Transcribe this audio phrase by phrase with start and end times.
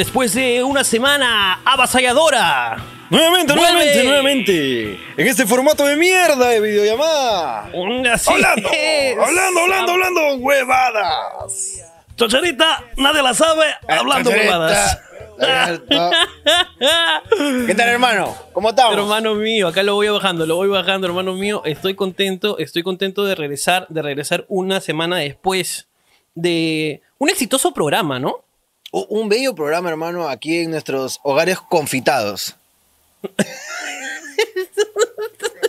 [0.00, 2.78] después de una semana avasalladora.
[3.10, 3.70] Nuevamente, ¡Vuelve!
[3.70, 5.00] nuevamente, nuevamente.
[5.18, 7.70] En este formato de mierda de videollamada.
[8.10, 9.18] Así Hablando, es.
[9.18, 11.82] hablando, hablando, hablando, huevadas.
[12.16, 14.98] Chocharita, nadie la sabe, hablando Chocharita, huevadas.
[17.66, 18.34] ¿Qué tal, hermano?
[18.54, 18.96] ¿Cómo estamos?
[18.96, 21.60] Hermano mío, acá lo voy bajando, lo voy bajando, hermano mío.
[21.66, 25.88] Estoy contento, estoy contento de regresar, de regresar una semana después
[26.34, 28.44] de un exitoso programa, ¿no?
[28.92, 32.56] Un bello programa, hermano, aquí en nuestros hogares confitados.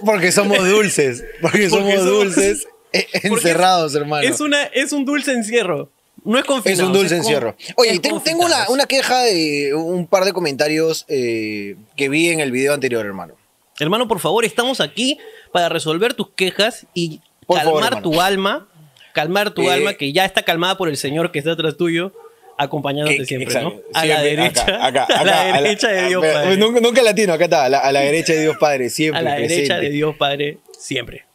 [0.05, 1.23] Porque somos dulces.
[1.41, 4.27] Porque somos somos- dulces eh, encerrados, hermano.
[4.27, 5.89] Es una, es un dulce encierro.
[6.23, 6.87] No es Es confinado.
[6.87, 7.55] un dulce es encierro.
[7.75, 12.29] Oye, es tengo, tengo una, una queja de un par de comentarios eh, que vi
[12.29, 13.35] en el video anterior, hermano.
[13.79, 15.17] Hermano, por favor, estamos aquí
[15.51, 18.67] para resolver tus quejas y Por calmar favor, tu alma.
[19.13, 22.13] Calmar tu Eh, alma, que ya está calmada por el señor que está atrás tuyo,
[22.57, 23.69] acompañándote Que- siempre, exacto.
[23.93, 23.99] ¿no?
[23.99, 24.63] A la derecha.
[24.63, 26.57] acá, acá, a la derecha de Dios Padre.
[26.57, 29.19] Nunca, nunca latino, acá está, a la, a la derecha de Dios Padre, siempre.
[29.19, 31.25] a la derecha de Dios Padre, siempre.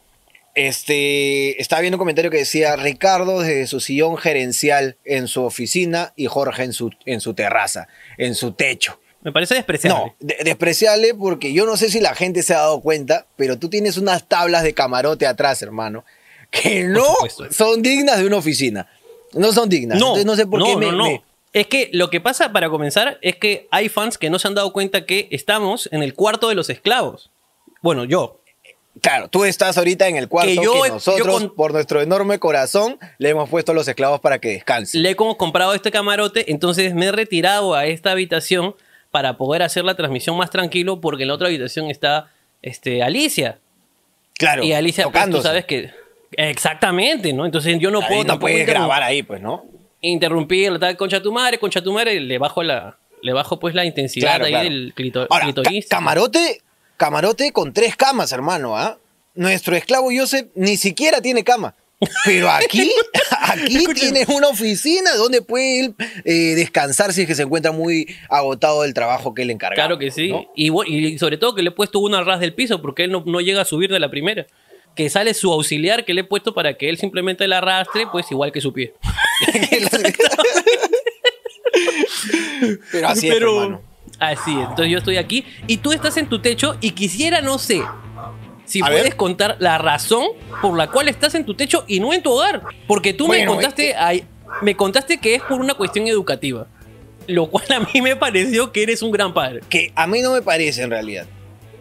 [0.55, 6.15] Este, estaba viendo un comentario que decía Ricardo desde su sillón gerencial en su oficina
[6.17, 8.99] y Jorge en su, en su terraza, en su techo.
[9.21, 10.03] Me parece despreciable.
[10.03, 13.59] No, de- despreciable porque yo no sé si la gente se ha dado cuenta, pero
[13.59, 16.07] tú tienes unas tablas de camarote atrás, hermano,
[16.51, 17.05] que no
[17.51, 18.89] son dignas de una oficina.
[19.37, 19.99] No son dignas.
[19.99, 21.05] No, Entonces no sé por no, qué me, no, no.
[21.05, 24.49] me- Es que lo que pasa, para comenzar, es que hay fans que no se
[24.49, 27.31] han dado cuenta que estamos en el cuarto de los esclavos.
[27.83, 28.41] Bueno, yo.
[29.03, 32.01] Claro, tú estás ahorita en el cuarto Que que, yo- yo nosotros, con- por nuestro
[32.01, 35.03] enorme corazón, le hemos puesto a los esclavos para que descansen.
[35.03, 38.75] Le he como comprado este camarote, entonces me he retirado a esta habitación
[39.11, 42.31] para poder hacer la transmisión más tranquilo, porque en la otra habitación está
[42.63, 43.59] este, Alicia.
[44.39, 45.91] Claro, y Alicia, pues, tú sabes que.
[46.33, 47.45] Exactamente, ¿no?
[47.47, 49.65] Entonces yo no Ahí puedo no tampoco puedes grabar ahí, pues, ¿no?
[50.03, 52.97] interrumpir, tal, concha tu madre, concha tu madre, le bajo la.
[53.23, 54.65] Le bajo pues la intensidad Claro, ahí claro.
[54.69, 55.97] del clito- Ahora, ca- clitorista.
[55.97, 56.61] camarote,
[56.97, 58.99] camarote con tres camas, hermano, ¿ah?
[59.35, 61.75] Nuestro esclavo Joseph ni siquiera tiene cama.
[62.27, 62.93] Pero aquí,
[63.41, 68.07] aquí tiene una oficina donde puede él, eh, descansar si es que se encuentra muy
[68.29, 69.75] agotado del trabajo que le encarga.
[69.77, 70.33] Claro que sí.
[70.55, 73.11] Y, bu- y sobre todo que le he puesto una ras del piso porque él
[73.13, 74.47] no, no llega a subir de la primera.
[74.97, 78.31] Que sale su auxiliar que le he puesto para que él simplemente la arrastre, pues
[78.33, 78.95] igual que su pie.
[82.93, 83.83] Pero así es, Pero- hermano.
[84.19, 84.61] Así es.
[84.61, 87.83] Entonces yo estoy aquí y tú estás en tu techo y quisiera, no sé,
[88.65, 89.17] si A puedes ver.
[89.17, 90.25] contar la razón
[90.63, 92.63] por la cual estás en tu techo y no en tu hogar.
[92.87, 94.25] Porque tú me contaste, eh, ay,
[94.63, 96.67] me contaste que es por una cuestión educativa.
[97.27, 99.61] Lo cual a mí me pareció que eres un gran padre.
[99.69, 101.27] Que a mí no me parece en realidad.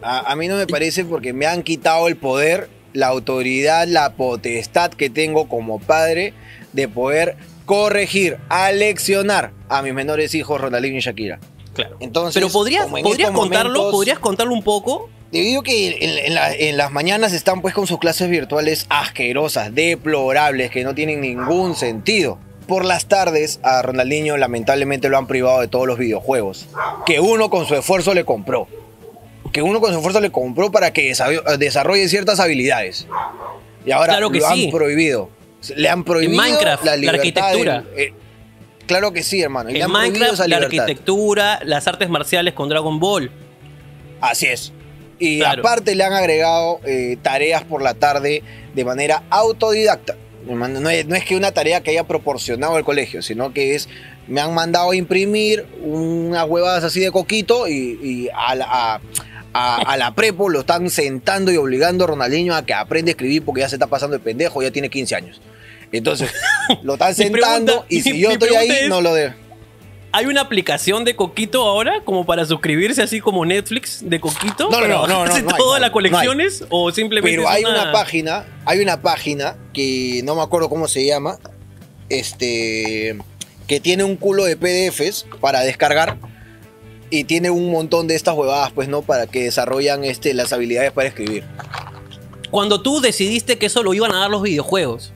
[0.02, 4.14] A, a mí no me parece porque me han quitado el poder, la autoridad, la
[4.14, 6.32] potestad que tengo como padre
[6.72, 11.38] de poder corregir, aleccionar a mis menores hijos Ronaldinho y Shakira.
[11.74, 11.96] Claro.
[12.00, 15.10] Entonces, Pero podrías, en podrías contarlo, momentos- podrías contarlo un poco.
[15.32, 18.86] Debido a que en, en la- en las mañanas están pues con sus clases virtuales
[18.88, 22.38] asquerosas, deplorables, que no tienen ningún sentido.
[22.68, 26.66] Por las tardes a Ronaldinho lamentablemente lo han privado de todos los videojuegos,
[27.04, 28.68] que uno con su esfuerzo le compró.
[29.52, 33.06] Que uno con su esfuerzo le compró para que desa- desarrolle ciertas habilidades.
[33.84, 34.64] Y ahora Claro que lo sí.
[34.66, 35.30] han prohibido.
[35.74, 37.82] Le han prohibido Minecraft, la arquitectura.
[37.82, 38.14] del- eh,
[38.86, 39.70] claro que sí, hermano.
[39.70, 43.30] y le En han prohibido Minecraft, esa la arquitectura, las artes marciales con Dragon Ball.
[44.20, 44.72] Así es.
[45.18, 45.60] Y Claro.
[45.62, 48.42] aparte le han agregado eh, tareas por la tarde
[48.74, 50.16] de manera autodidacta.
[50.46, 53.88] No es, no es que una tarea que haya proporcionado el colegio, sino que es,
[54.28, 58.52] me han mandado a imprimir unas huevadas así de coquito y, y a,
[58.94, 59.00] a-
[59.56, 63.12] a- a la prepo lo están sentando y obligando a Ronaldinho a que aprenda a
[63.12, 65.40] escribir porque ya se está pasando de pendejo, ya tiene 15 años.
[65.92, 66.30] Entonces,
[66.82, 69.32] lo están sentando pregunta- y si mi- yo mi estoy ahí, es- no lo de...
[70.12, 74.70] ¿Hay una aplicación de Coquito ahora como para suscribirse así como Netflix de Coquito?
[74.70, 77.92] No, no, no, no, todas no las colecciones o simplemente Pero hay una...
[77.92, 81.38] página, hay una página que no me acuerdo cómo se llama,
[82.08, 83.16] este,
[83.66, 86.16] que tiene un culo de PDFs para descargar
[87.10, 89.02] y tiene un montón de estas huevadas, pues, ¿no?
[89.02, 91.44] Para que desarrollan este, las habilidades para escribir.
[92.50, 95.12] Cuando tú decidiste que eso lo iban a dar los videojuegos.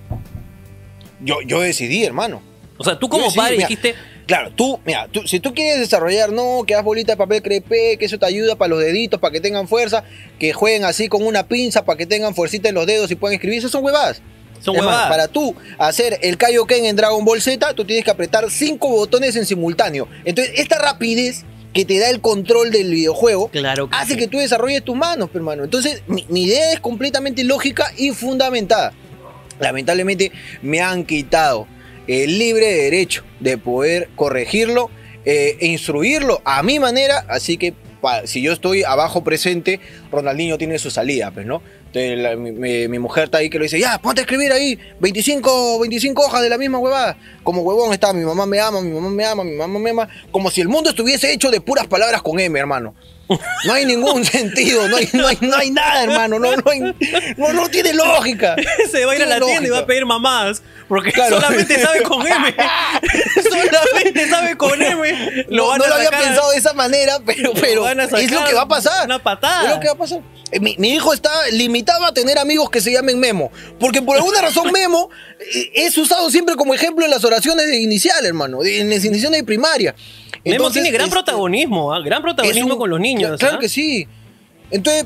[1.20, 2.42] Yo, yo decidí, hermano.
[2.78, 3.94] O sea, tú como decidí, padre mira, dijiste,
[4.30, 7.96] Claro, tú, mira, tú, si tú quieres desarrollar, no, que haz bolita de papel crepé,
[7.98, 10.04] que eso te ayuda para los deditos, para que tengan fuerza,
[10.38, 13.34] que jueguen así con una pinza, para que tengan fuercita en los dedos y puedan
[13.34, 14.22] escribir, esas son huevadas.
[14.60, 15.10] son Es más, huevadas.
[15.10, 19.34] para tú hacer el Kaioken en Dragon Ball Z, tú tienes que apretar cinco botones
[19.34, 20.06] en simultáneo.
[20.24, 24.18] Entonces, esta rapidez que te da el control del videojuego Claro que hace sí.
[24.18, 25.62] que tú desarrolles tus manos, pe, hermano.
[25.64, 28.92] Entonces, mi, mi idea es completamente lógica y fundamentada.
[29.58, 30.32] Lamentablemente,
[30.62, 31.66] me han quitado
[32.06, 34.90] el libre derecho de poder corregirlo
[35.24, 39.78] eh, e instruirlo a mi manera, así que pa- si yo estoy abajo presente,
[40.10, 41.62] Ronaldinho tiene su salida, pues, ¿no?
[41.92, 44.78] La- mi, mi- mi mujer está ahí que le dice, ya, ponte a escribir ahí
[45.00, 47.16] 25, 25 hojas de la misma huevada.
[47.42, 50.08] Como huevón está, mi mamá me ama, mi mamá me ama, mi mamá me ama.
[50.30, 52.94] Como si el mundo estuviese hecho de puras palabras con M, hermano.
[53.64, 56.38] No hay ningún sentido, no hay, no hay, no hay nada, hermano.
[56.38, 56.80] No, no, hay-
[57.36, 58.54] no, no tiene lógica.
[58.90, 60.62] Se va a ir a la tienda y va a pedir mamás.
[60.88, 61.36] Porque Claro.
[61.40, 62.54] solamente sabe con M.
[63.48, 65.44] solamente sabe con M.
[65.48, 68.68] Lo no lo había pensado de esa manera, pero, pero es lo que va a
[68.68, 69.04] pasar.
[69.06, 69.64] una patada.
[69.64, 70.20] Es lo que va a pasar.
[70.60, 73.50] Mi, mi hijo está limitado a tener amigos que se llamen Memo.
[73.78, 77.80] Porque por alguna razón Memo eh, es usado siempre como ejemplo en las oraciones de
[77.80, 78.64] inicial, hermano.
[78.64, 79.94] En las iniciaciones de primaria.
[80.44, 82.00] Memo tiene gran este, protagonismo, ¿ah?
[82.02, 83.38] gran protagonismo un- con los niños.
[83.38, 83.60] Claro ¿ah?
[83.60, 84.08] que sí.
[84.70, 85.04] Entonces,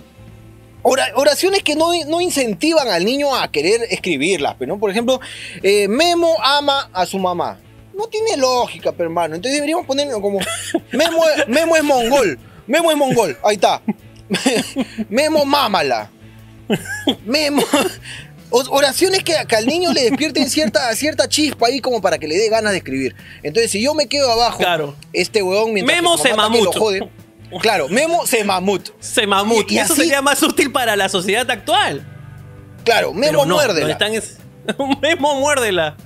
[0.82, 4.80] ora- oraciones que no, no incentivan al niño a querer escribirlas, pero ¿no?
[4.80, 5.20] Por ejemplo,
[5.62, 7.58] eh, Memo ama a su mamá.
[7.96, 9.34] No tiene lógica, pero hermano.
[9.34, 10.38] Entonces deberíamos ponerlo como
[10.92, 12.38] Memo, Memo es mongol.
[12.66, 13.36] Memo es mongol.
[13.44, 13.82] Ahí está.
[15.08, 16.10] Memo mámala.
[17.24, 17.62] Memo.
[18.50, 22.36] Oraciones que, que al niño le despierten cierta, cierta chispa ahí como para que le
[22.36, 23.14] dé ganas de escribir.
[23.42, 24.94] Entonces, si yo me quedo abajo, Claro.
[25.12, 26.16] este huevón mientras Memo
[26.64, 27.08] lo jode.
[27.60, 28.90] Claro, Memo se mamut.
[29.00, 29.70] Se mamut.
[29.70, 32.04] Y- y Eso así- sería más útil para la sociedad actual.
[32.84, 33.90] Claro, Memo no, muérdela.
[33.92, 34.38] están es-
[35.02, 35.96] Memo muérdela.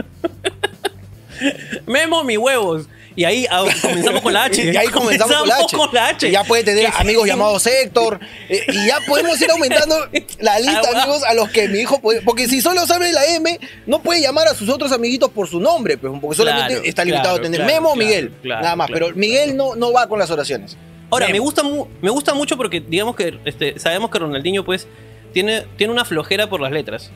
[1.87, 2.87] Memo mis huevos.
[3.19, 4.63] Y ahí ah, comenzamos con la H.
[4.73, 5.77] Y ahí comenzamos, con la H.
[5.77, 6.29] con la H.
[6.29, 8.21] Y ya puede tener amigos llamados Héctor.
[8.49, 9.97] eh, y ya podemos ir aumentando
[10.39, 12.23] la lista Ah, amigos a los que mi hijo puede.
[12.23, 15.59] Porque si solo sabe la M, no puede llamar a sus otros amiguitos por su
[15.59, 18.33] nombre, pues, porque solamente Claro, está limitado claro, a tener claro, Memo o Miguel.
[18.45, 18.89] nada más.
[18.93, 20.77] pero Miguel no, no va con las oraciones.
[21.11, 21.65] Ahora, me gusta,
[22.01, 24.87] me gusta mucho porque, digamos que este, sabemos que Ronaldinho, pues,
[25.33, 27.11] tiene, tiene una flojera por las letras.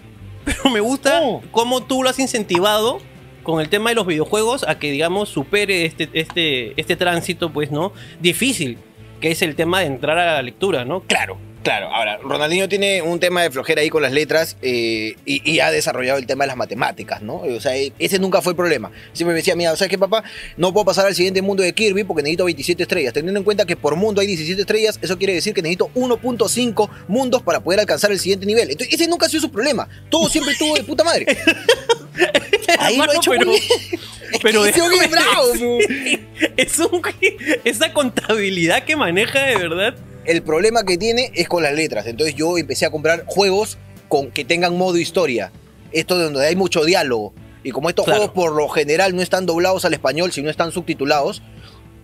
[0.45, 1.43] Pero me gusta Oh.
[1.53, 3.01] cómo tú lo has incentivado
[3.43, 7.71] con el tema de los videojuegos a que, digamos, supere este, este, este tránsito, pues,
[7.71, 7.93] ¿no?
[8.21, 8.79] Difícil,
[9.21, 11.01] que es el tema de entrar a la lectura, ¿no?
[11.03, 11.89] Claro, claro.
[11.95, 15.71] Ahora, Ronaldinho tiene un tema de flojera ahí con las letras eh, y, y ha
[15.71, 17.37] desarrollado el tema de las matemáticas, ¿no?
[17.37, 18.91] O sea, e- ese nunca fue el problema.
[19.13, 20.25] Siempre me decía, mira, ¿sabes qué, papá?
[20.57, 23.13] No puedo pasar al siguiente mundo de Kirby porque necesito 27 estrellas.
[23.13, 26.89] Teniendo en cuenta que por mundo hay 17 estrellas, eso quiere decir que necesito 1.5
[27.07, 28.71] mundos para poder alcanzar el siguiente nivel.
[28.71, 29.89] Entonces, ese nunca ha sido su problema.
[30.11, 31.27] Todo siempre estuvo de puta madre.
[32.85, 34.01] Ahí lo hecho pero- muy bien.
[34.43, 35.53] Pero Es que bravo,
[36.57, 37.03] es un-
[37.65, 39.95] esa contabilidad que maneja de verdad.
[40.25, 42.07] el problema que tiene es con las letras.
[42.07, 45.53] Entonces yo empecé a comprar juegos con que tengan modo historia.
[45.93, 47.35] Esto de donde hay mucho diálogo.
[47.65, 48.21] Y como estos Claro.
[48.29, 51.43] juegos por lo general no están doblados al español, sino están subtitulados,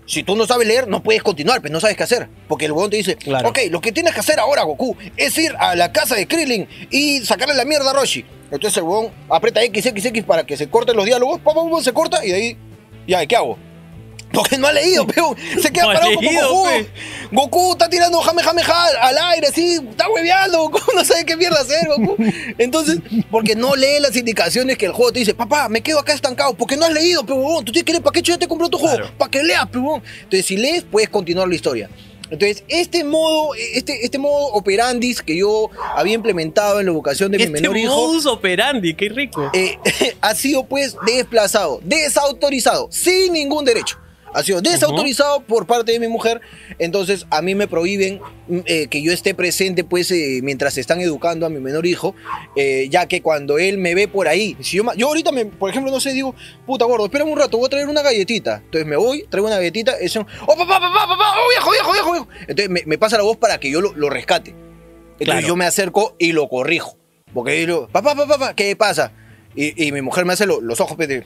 [0.06, 2.28] si tú no sabes leer, no puedes continuar, pues no sabes qué hacer.
[2.48, 3.48] Porque el huevón te dice, Claro.
[3.48, 6.66] ok, lo que tienes que hacer ahora, Goku, es ir a la casa de Krillin
[6.90, 8.24] y sacarle la mierda a Roshi.
[8.50, 11.92] Entonces el huevón aprieta XXX para que se corten los diálogos, pum, pum, pum, se
[11.92, 12.56] corta y de ahí,
[13.06, 13.58] ya, ¿qué hago?
[14.32, 16.64] Porque no ha leído, pero se queda No parado como Goku.
[16.64, 16.86] pe.
[17.32, 21.36] Goku está tirando jame jame ja al aire, así, está hueveando, Goku no sabe qué
[21.36, 22.16] mierda hacer, Goku.
[22.58, 22.98] Entonces,
[23.30, 26.52] porque no lee las indicaciones que el juego te dice, papá, me quedo acá estancado,
[26.54, 28.78] porque no has leído, huevón, tú tienes que leer, ¿para qué yo te compró tu
[28.78, 28.96] juego?
[28.96, 29.12] Claro.
[29.16, 30.02] Para que leas, huevón.
[30.24, 31.88] Entonces, si lees, puedes continuar la historia.
[32.30, 37.38] Entonces, este modo, este, este modo operandis que yo había implementado en la educación de
[37.38, 39.50] mi Este menor hijo, modus operandi, qué rico.
[39.54, 39.78] eh,
[40.20, 43.96] ha sido pues desplazado, desautorizado, sin ningún derecho.
[44.34, 46.40] Ha sido desautorizado por parte de mi mujer,
[46.78, 51.00] entonces a mí me prohíben mm, eh, que yo esté presente pues eh, mientras están
[51.00, 52.14] educando a mi menor hijo,
[52.56, 55.70] eh, ya que cuando él me ve por ahí, si yo, yo ahorita, me, por
[55.70, 56.34] ejemplo, no sé, digo,
[56.66, 58.62] puta gordo, espérame un rato, voy a traer una galletita.
[58.64, 61.92] Entonces me voy, traigo una galletita, es un, oh papá, papá, papá, oh viejo, viejo,
[61.92, 62.28] viejo, viejo.
[62.42, 64.50] Entonces me, me pasa la voz para que yo lo, lo rescate.
[64.50, 65.46] Entonces Claro.
[65.48, 66.96] yo me acerco y lo corrijo.
[67.34, 69.12] Porque yo digo, papá, papá, papá, ¿qué pasa?
[69.56, 71.24] Y, y mi mujer me hace lo- los ojos pues, de-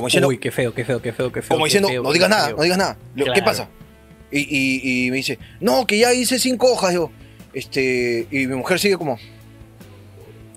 [0.00, 1.48] Como diciendo, Uy, qué feo, qué feo, qué feo, qué feo.
[1.56, 2.56] como diciendo feo, no digas nada, feo".
[2.56, 2.98] no digas nada.
[3.34, 3.68] ¿Qué pasa?
[4.32, 6.90] Y, y- y me dice, no, que ya hice cinco hojas.
[6.90, 7.10] Digo,
[7.52, 9.18] este, y mi mujer sigue como.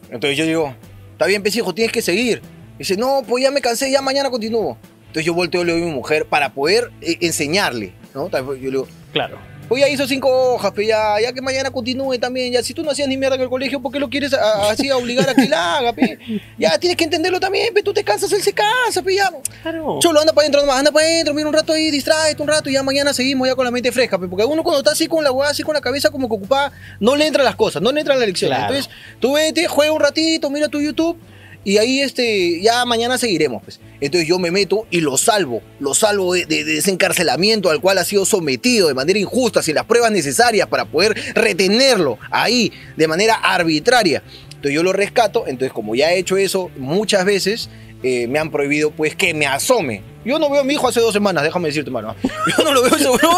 [0.09, 0.75] Entonces yo digo,
[1.13, 2.41] está bien, pez hijo, tienes que seguir.
[2.77, 4.77] Dice, no, pues ya me cansé, ya mañana continúo.
[5.07, 8.29] Entonces yo volteo y le digo a mi mujer para poder eh, enseñarle, ¿no?
[8.29, 9.38] Yo le digo, Claro.
[9.67, 12.51] Pues ya hizo cinco hojas, pues ya, ya que mañana continúe también.
[12.53, 14.70] Ya, si tú no hacías ni mierda en el colegio, ¿por qué lo quieres a-
[14.70, 16.17] así a obligar a que la haga, pe?
[16.58, 17.82] Ya tienes que entenderlo también, pe.
[17.84, 19.15] Tú te cansas, él se cansa, pe.
[19.15, 19.32] Ya.
[19.62, 19.98] Claro.
[20.00, 22.70] Cholo, anda para adentro nomás, anda para adentro, mira un rato ahí, distráete un rato
[22.70, 24.27] y ya mañana seguimos ya con la mente fresca, pe.
[24.27, 26.72] Porque uno cuando está así con la hueá, así con la cabeza como que ocupada,
[27.00, 28.58] no le entran las cosas, no le entran las lecciones.
[28.58, 28.74] Claro.
[28.74, 31.17] Entonces, tú vete, juega un ratito, mira tu YouTube.
[31.65, 33.63] Y ahí este, ya mañana seguiremos.
[33.63, 33.79] Pues.
[34.01, 35.62] Entonces yo me meto y lo salvo.
[35.79, 39.62] Lo salvo de, de- de ese encarcelamiento al cual ha sido sometido de manera injusta,
[39.63, 44.24] sin las pruebas necesarias para poder retenerlo ahí de manera arbitraria.
[44.48, 47.70] Entonces yo lo rescato, entonces como ya he hecho eso muchas veces,
[48.03, 50.03] eh, me han prohibido pues que me asome.
[50.25, 52.15] Yo no veo a mi hijo hace dos semanas, déjame decirte, hermano.
[52.57, 53.29] Yo no lo veo seguro.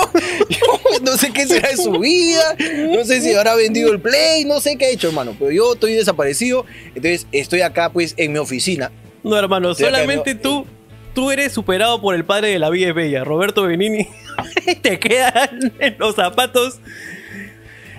[0.49, 2.55] Yo no sé qué será de su vida.
[2.91, 4.45] No sé si habrá vendido el play.
[4.45, 5.35] No sé qué ha hecho, hermano.
[5.37, 6.65] Pero yo estoy desaparecido.
[6.87, 8.91] Entonces estoy acá pues en mi oficina.
[9.23, 10.67] No, hermano, Estoy solamente tú,
[11.13, 14.07] tú eres superado por el padre de la vida es bella, Roberto Benini.
[14.81, 16.79] Te quedan en los zapatos.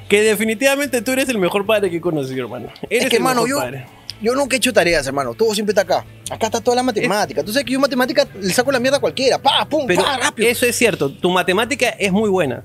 [0.09, 2.69] Que definitivamente tú eres el mejor padre que he conocido, hermano.
[2.89, 3.87] Eres Es que, el hermano, mejor yo, padre.
[4.21, 5.35] Yo nunca he hecho tareas, hermano.
[5.35, 6.05] Todo siempre está acá.
[6.31, 7.43] Acá está toda la matemática.
[7.43, 9.39] Tú sabes que yo matemática le saco la mierda a cualquiera.
[9.39, 10.49] Pa, pum, Pero pa, rápido.
[10.49, 12.63] eso es cierto, tu matemática es muy buena.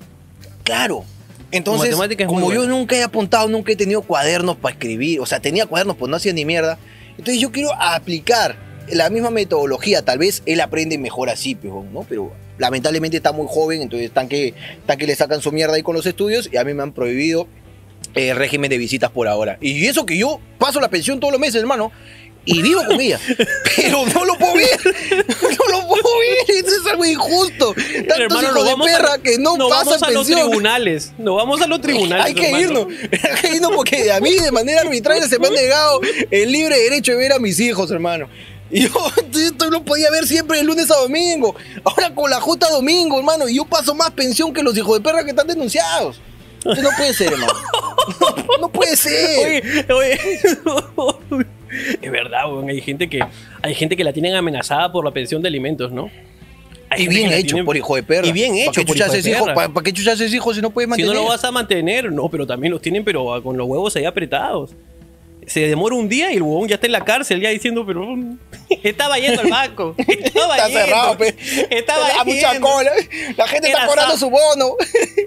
[0.64, 1.04] Claro.
[1.52, 2.74] Entonces, como yo buena.
[2.74, 6.16] nunca he apuntado, nunca he tenido cuadernos para escribir, o sea, tenía cuadernos, pues no
[6.16, 6.78] hacía ni mierda.
[7.18, 8.56] Entonces yo quiero aplicar
[8.90, 10.02] la misma metodología.
[10.04, 12.06] Tal vez él aprende mejor así, pero, ¿no?
[12.08, 15.84] Pero lamentablemente está muy joven, entonces están que, están que le sacan su mierda ahí
[15.84, 17.48] con los estudios y a mí me han prohibido
[18.16, 19.58] el régimen de visitas por ahora.
[19.62, 21.92] Y eso que yo paso la pensión todos los meses, hermano.
[22.44, 23.20] Y vivo con ella.
[23.76, 24.68] Pero no lo puedo ver.
[24.84, 26.56] No lo puedo ver.
[26.58, 27.74] Eso es algo injusto.
[27.76, 30.50] Tantos Hermano, hijos de vamos a- perra que no nos pasan vamos a los pensión.
[30.50, 31.12] tribunales.
[31.20, 32.26] Nos vamos a los tribunales.
[32.26, 32.64] Hay que hermano.
[32.64, 32.88] irnos,
[33.24, 36.02] hay que irnos porque a mí de manera arbitraria se me han negado
[36.32, 38.28] el libre derecho de ver a mis hijos, hermano.
[38.72, 38.90] Y yo
[39.40, 41.56] esto lo podía ver siempre de lunes a domingo.
[41.84, 43.48] Ahora con la J domingo, hermano.
[43.50, 46.20] Y yo paso más pensión que los hijos de perra que están denunciados.
[46.66, 47.54] No puede ser, hermano.
[48.20, 49.64] No, no puede ser.
[49.94, 50.20] Oye, oye.
[52.02, 52.68] Es verdad, weón.
[52.70, 53.22] Hay gente que,
[53.62, 56.10] hay gente que la tienen amenazada por la pensión de alimentos, ¿no?
[56.90, 58.28] Hay Y bien hecho tienen- por hijo de perra.
[58.28, 59.44] Y bien hecho ¿Para qué por chuchas hijo de es hijo?
[59.46, 59.56] perra.
[59.56, 61.14] ¿Para, para qué chuchas es hijo si no puedes Si mantener?
[61.16, 64.04] no lo vas a mantener, no, pero también los tienen, pero con los huevos ahí
[64.04, 64.72] apretados.
[65.48, 68.06] Se demora un día y el huevón ya está en la cárcel, ya diciendo, pero
[68.06, 68.38] mm,
[68.84, 69.96] estaba yendo al banco.
[70.08, 71.36] Estaba Está yendo, cerrado, pe.
[71.72, 72.92] Estaba da mucha cola.
[73.36, 74.76] La gente está cobrando su bono.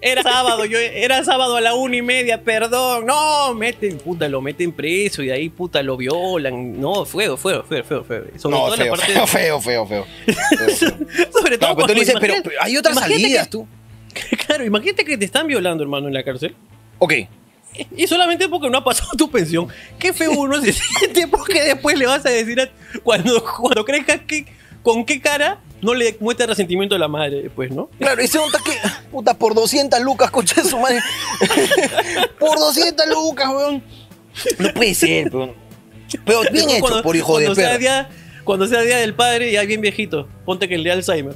[0.01, 3.07] Era sábado, yo era sábado a la una y media, perdón.
[3.07, 6.81] No, meten, puta, lo meten preso y de ahí, puta, lo violan.
[6.81, 8.25] No, feo, feo, feo, feo, feo.
[8.39, 9.13] Sobre No, todo feo, la parte.
[9.13, 10.07] feo, feo, feo, feo.
[10.27, 10.89] Feo, feo.
[11.33, 13.67] Sobre todo Claro, pero tú le dices, pero, pero hay otras salidas, que- tú.
[14.47, 16.55] Claro, imagínate que te están violando, hermano, en la cárcel.
[16.99, 17.15] Ok.
[17.97, 19.69] Y solamente porque no ha pasado tu pensión.
[19.99, 22.69] Qué feo uno se siente porque después le vas a decir a-
[23.03, 24.47] cuando, cuando crezcas que,
[24.83, 27.91] con qué cara no le muestra resentimiento a la madre después, ¿no?
[27.99, 28.73] Claro, ese onda que,
[29.11, 31.01] puta, por 200 lucas, concha de su madre.
[32.39, 33.83] por 200 lucas, weón.
[34.59, 35.53] No puede ser, weón.
[36.25, 37.79] Pero bien hecho Cuando- por hijo de sea perra.
[37.79, 38.09] día
[38.45, 41.35] Cuando sea día del padre, ya bien viejito, ponte que le da Alzheimer.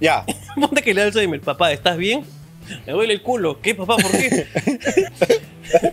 [0.00, 0.24] Ya.
[0.60, 1.40] Ponte que le da Alzheimer.
[1.40, 2.24] Papá, ¿estás bien?
[2.86, 3.60] Me duele el culo.
[3.60, 3.96] ¿Qué, papá?
[3.96, 4.46] ¿Por qué?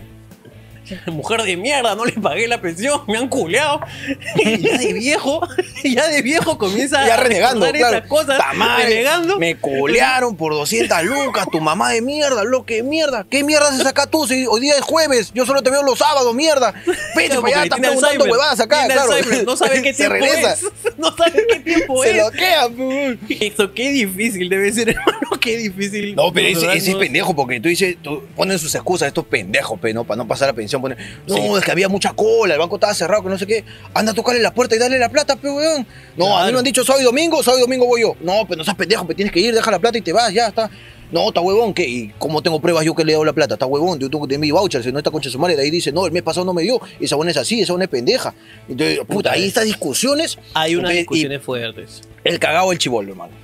[1.06, 3.80] Mujer de mierda, no le pagué la pensión, me han culeado.
[4.36, 5.40] Y ya de viejo,
[5.84, 7.96] ya de viejo comienza Ya a renegando, recordar claro.
[7.98, 8.42] esas cosas.
[8.84, 9.38] Renegando.
[9.38, 13.24] Me colearon por 200 lucas, tu mamá de mierda, lo que mierda.
[13.28, 15.32] ¿Qué mierda haces acá tú si hoy día es jueves?
[15.34, 16.74] Yo solo te veo los sábados, mierda.
[17.14, 19.12] Vete para allá, estás preguntando huevadas acá, claro.
[19.44, 20.66] No sabe qué Se tiempo es.
[20.98, 22.30] No sabe qué tiempo Se es.
[22.32, 23.18] queda, pues.
[23.40, 25.18] Eso, qué difícil debe ser, hermano.
[25.40, 26.14] Qué difícil.
[26.14, 29.78] No, pero ese, ese es pendejo, porque tú dices, tú ponen sus excusas, estos pendejos,
[29.78, 30.04] pe, ¿no?
[30.04, 31.40] Para no pasar la pensión, no, Sí.
[31.58, 33.64] es que había mucha cola, el banco estaba cerrado, que no sé qué,
[33.94, 35.86] anda a tocarle la puerta y darle la plata, pe, weón.
[36.16, 38.14] No, a mí me han dicho sábado y domingo, sábado y domingo voy yo.
[38.20, 40.32] No, pero no seas pendejo, pe, tienes que ir, deja la plata y te vas,
[40.32, 40.70] ya está.
[41.12, 41.86] No, está huevón, ¿qué?
[41.86, 43.54] ¿Y cómo tengo pruebas yo que le he dado la plata?
[43.54, 45.62] Está huevón, yo tengo tener mi voucher, si no está concha de su madre, de
[45.62, 47.84] ahí dice, no, el mes pasado no me dio, esa buena es así, esa buena
[47.84, 48.34] es pendeja.
[48.68, 50.38] Entonces, puta, Puta, ahí es- estas discusiones.
[50.54, 52.00] Hay unas discusiones fuertes.
[52.24, 53.43] El cagado del chivolo, hermano.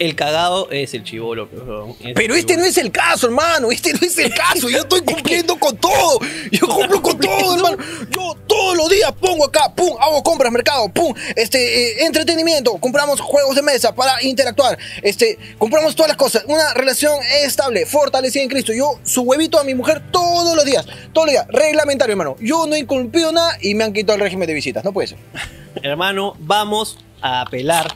[0.00, 1.94] El cagado es el chivolo, pero.
[2.14, 3.70] Pero este no es el caso, hermano.
[3.70, 4.70] Este no es el caso.
[4.70, 6.20] Yo estoy cumpliendo con todo.
[6.50, 7.76] Yo cumplo con todo, hermano.
[8.08, 13.20] Yo todos los días pongo acá, pum, hago compras, mercado, pum, este, eh, entretenimiento, compramos
[13.20, 16.44] juegos de mesa para interactuar, este, compramos todas las cosas.
[16.46, 18.72] Una relación estable, fortalecida en Cristo.
[18.72, 22.36] Yo su huevito a mi mujer todos los días, todos los días, reglamentario, hermano.
[22.40, 24.82] Yo no he incumplido nada y me han quitado el régimen de visitas.
[24.82, 25.18] No puede ser.
[25.82, 27.86] Hermano, vamos a apelar,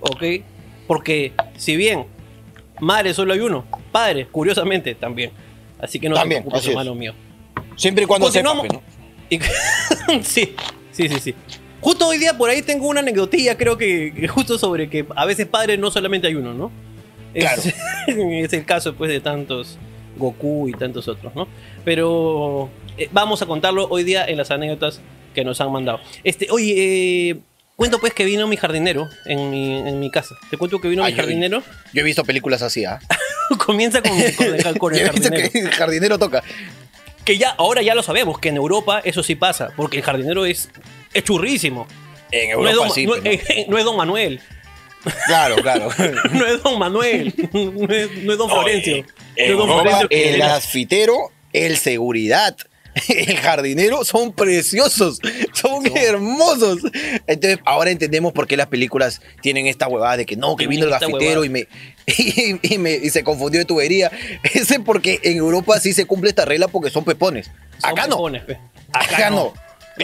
[0.00, 0.22] ¿ok?
[0.92, 2.04] Porque si bien
[2.78, 5.30] madre solo hay uno, padre, curiosamente, también.
[5.80, 7.14] Así que no También, te preocupes, así hermano mío.
[7.76, 8.82] Siempre y cuando sepa, Continuamos.
[9.30, 9.40] pues,
[10.10, 10.18] ¿no?
[10.18, 10.54] Y- sí,
[10.90, 11.34] sí, sí, sí.
[11.80, 15.46] Justo hoy día por ahí tengo una anecdotilla, creo que, justo sobre que a veces
[15.46, 16.70] padre no solamente hay uno, ¿no?
[17.32, 17.62] Es, Claro.
[18.30, 19.78] es el caso pues de tantos
[20.18, 21.48] Goku y tantos otros, ¿no?
[21.86, 22.68] Pero
[22.98, 25.00] eh, vamos a contarlo hoy día en las anécdotas
[25.34, 26.00] que nos han mandado.
[26.22, 27.36] Este, oye, eh,
[27.76, 30.34] cuento pues que vino mi jardinero en mi, en mi casa.
[30.50, 31.62] Te cuento que vino Ay, mi yo- jardinero.
[31.92, 32.98] Yo he visto películas así, ¿ah?
[33.64, 35.50] Comienza con, con el, con el Yo he visto jardinero.
[35.52, 36.42] que el jardinero toca.
[37.24, 40.44] Que ya, ahora ya lo sabemos, que en Europa eso sí pasa, porque el jardinero
[40.44, 40.70] es,
[41.14, 41.86] es churrísimo.
[42.30, 43.06] En No es, Europa don, sí.
[43.06, 43.30] no- pues, ¿no?
[43.30, 44.40] eh, no es don Manuel,
[45.26, 45.88] Claro, claro.
[46.32, 48.96] no es don Manuel, no es, no es don Florencio.
[48.96, 52.56] En no es don Europa, Florencio que- el gasfitero, el seguridad.
[53.08, 55.18] el jardinero son preciosos,
[55.52, 56.80] son hermosos.
[57.26, 60.86] Entonces, ahora entendemos por qué las películas tienen esta huevada de que no, que vino
[60.86, 61.68] el Esta gafetero y me,
[62.06, 64.10] y, y me- y se confundió de tubería.
[64.42, 67.50] Ese porque en Europa sí se cumple esta regla porque son pepones.
[67.78, 68.16] Son Acá no.
[68.16, 68.58] pepones, pe.
[68.92, 69.52] Acá no.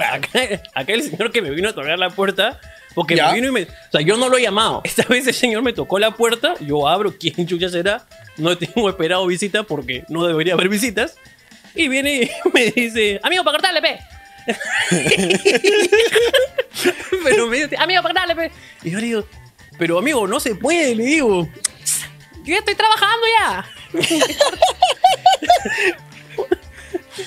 [0.01, 2.61] Acá, acá el señor que me vino a tocar la puerta,
[2.95, 3.29] porque ¿Ya?
[3.29, 3.63] me vino y me.
[3.63, 4.83] O sea, yo no lo he llamado.
[4.85, 8.07] Esta vez el señor me tocó la puerta, yo abro, ¿quién chucha será?
[8.37, 11.17] No tengo esperado visita porque no debería haber visitas.
[11.75, 13.99] Y viene y me dice, amigo, para cortarle, pe.
[17.25, 18.53] pero me dice, amigo, para cortarle, pe.
[18.83, 19.27] Y yo le digo,
[19.79, 21.49] pero amigo, no se puede, le digo.
[22.45, 23.67] Yo ya estoy trabajando ya.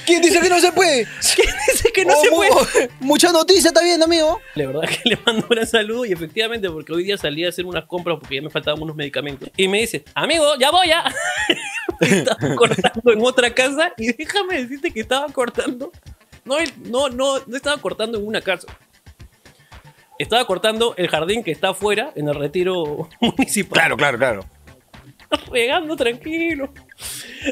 [0.05, 1.05] ¿Quién dice que no se puede?
[1.35, 2.89] ¿Quién dice que no Oh, se mu- puede?
[3.01, 4.39] Mucha noticia está viendo, amigo.
[4.55, 7.49] La verdad que le mando un gran saludo y efectivamente porque hoy día salí a
[7.49, 9.49] hacer unas compras porque ya me faltaban unos medicamentos.
[9.57, 11.03] Y me dice, amigo, ya voy ya.
[12.07, 15.91] estaba cortando en otra casa y déjame decirte que estaba cortando.
[16.45, 16.55] No,
[16.85, 18.67] no, no, no estaba cortando en una casa.
[20.17, 23.73] Estaba cortando el jardín que está afuera en el retiro municipal.
[23.73, 24.45] Claro, claro, claro.
[25.51, 26.71] regando tranquilo.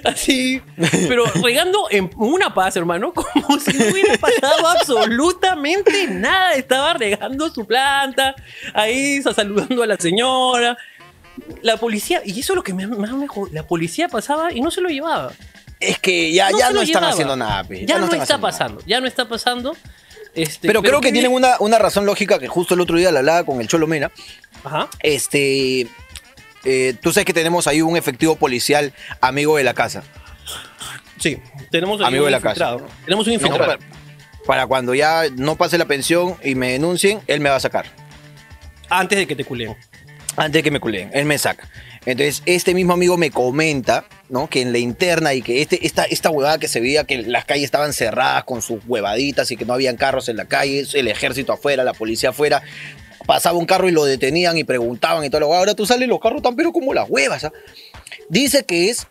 [0.03, 0.61] Así,
[1.07, 6.53] pero regando en una paz, hermano, como si no hubiera pasado absolutamente nada.
[6.53, 8.35] Estaba regando su planta,
[8.73, 10.77] ahí sa- saludando a la señora.
[11.61, 14.61] La policía, y eso es lo que me- más me jod- La policía pasaba y
[14.61, 15.31] no se lo llevaba.
[15.79, 17.09] Es que ya no, ya no están llevaba.
[17.13, 17.85] haciendo nada, pe.
[17.85, 18.37] Ya, no, está nada.
[18.41, 19.75] pasando, ya no está pasando.
[20.35, 23.19] Este, Pero, creo que tienen una, una razón lógica que justo el otro día la
[23.19, 24.11] hablaba con el Cholo Mena.
[24.63, 24.89] Ajá.
[24.99, 25.87] Este.
[26.65, 30.03] eh, tú sabes que tenemos ahí un efectivo policial amigo de la casa.
[31.17, 31.37] Sí,
[31.71, 32.77] tenemos Amigo un de la casa.
[33.05, 33.35] Tenemos un ¿no?
[33.35, 33.77] infiltrado.
[33.77, 33.79] para,
[34.45, 37.85] para cuando ya no pase la pensión y me denuncien, él me va a sacar.
[38.89, 39.75] Antes de que te culeen.
[40.35, 41.69] Antes de que me culeen, él me saca.
[42.05, 44.49] Entonces, este mismo amigo me comenta, ¿no?
[44.49, 47.45] Que en la interna y que este, esta, esta huevada que se veía que las
[47.45, 51.07] calles estaban cerradas con sus huevaditas y que no habían carros en la calle, el
[51.07, 52.63] ejército afuera, la policía afuera.
[53.25, 56.19] Pasaba un carro y lo detenían y preguntaban y todo lo Ahora tú sales, los
[56.19, 57.53] carros tan pero como las huevas, ¿ah?
[58.29, 59.07] Dice que es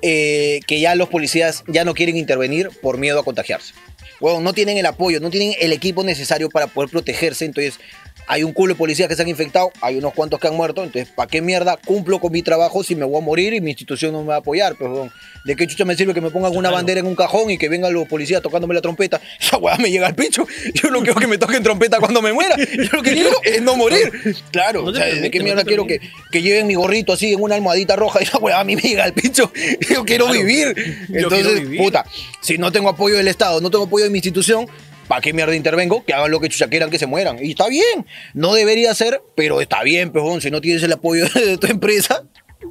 [0.00, 3.74] eh, que ya los policías ya no quieren intervenir por miedo a contagiarse.
[4.18, 7.78] Bueno, no tienen el apoyo, no tienen el equipo necesario para poder protegerse, entonces
[8.26, 10.82] hay un culo de policías que se han infectado, hay unos cuantos que han muerto,
[10.84, 13.70] entonces ¿para qué mierda cumplo con mi trabajo si me voy a morir y mi
[13.72, 14.74] institución no me va a apoyar?
[14.76, 15.12] Pues, weón,
[15.44, 17.68] ¿De qué chucha me sirve que me pongan una bandera en un cajón y que
[17.68, 19.20] vengan los policías tocándome la trompeta?
[19.40, 20.46] Esa weá me llega al pecho.
[20.72, 22.54] Yo no quiero que me toquen trompeta cuando me muera.
[22.56, 24.12] Yo lo que quiero es no morir.
[24.52, 27.40] Claro, No o sea, ¿de qué mierda quiero que, que lleven mi gorrito así en
[27.42, 28.18] una almohadita roja?
[28.22, 29.52] Esa weá a mí me llega al pecho.
[29.90, 30.38] Yo quiero Claro.
[30.40, 30.74] vivir.
[31.12, 31.80] Entonces, quiero vivir.
[31.82, 32.04] puta,
[32.40, 34.68] si no tengo apoyo del Estado, no tengo apoyo de mi institución,
[35.08, 36.04] ¿para qué mierda intervengo?
[36.04, 37.44] Que hagan lo que chucha quieran, que se mueran.
[37.44, 41.26] Y está bien, no debería ser, pero está bien, pejón, si no tienes el apoyo
[41.34, 42.22] de tu empresa,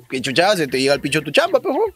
[0.10, 1.94] que chucha, se te llega al pincho tu chamba, pejón.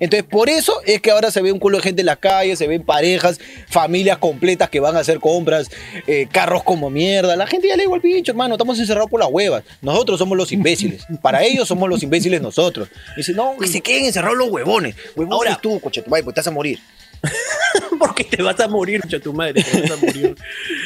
[0.00, 2.58] Entonces, por eso es que ahora se ve un culo de gente en las calles,
[2.58, 5.70] se ven parejas, familias completas que van a hacer compras,
[6.06, 7.36] eh, carros como mierda.
[7.36, 9.62] La gente ya le digo al pincho, hermano, estamos encerrados por las huevas.
[9.80, 11.06] Nosotros somos los imbéciles.
[11.22, 12.88] Para ellos somos los imbéciles nosotros.
[13.16, 14.94] Dice, no, que se queden encerrados los huevones.
[15.16, 16.78] Huevones Ahora- tú, coche, pues te vas a morir.
[17.98, 20.34] Porque te vas a morir, mucha tu madre, te vas a morir.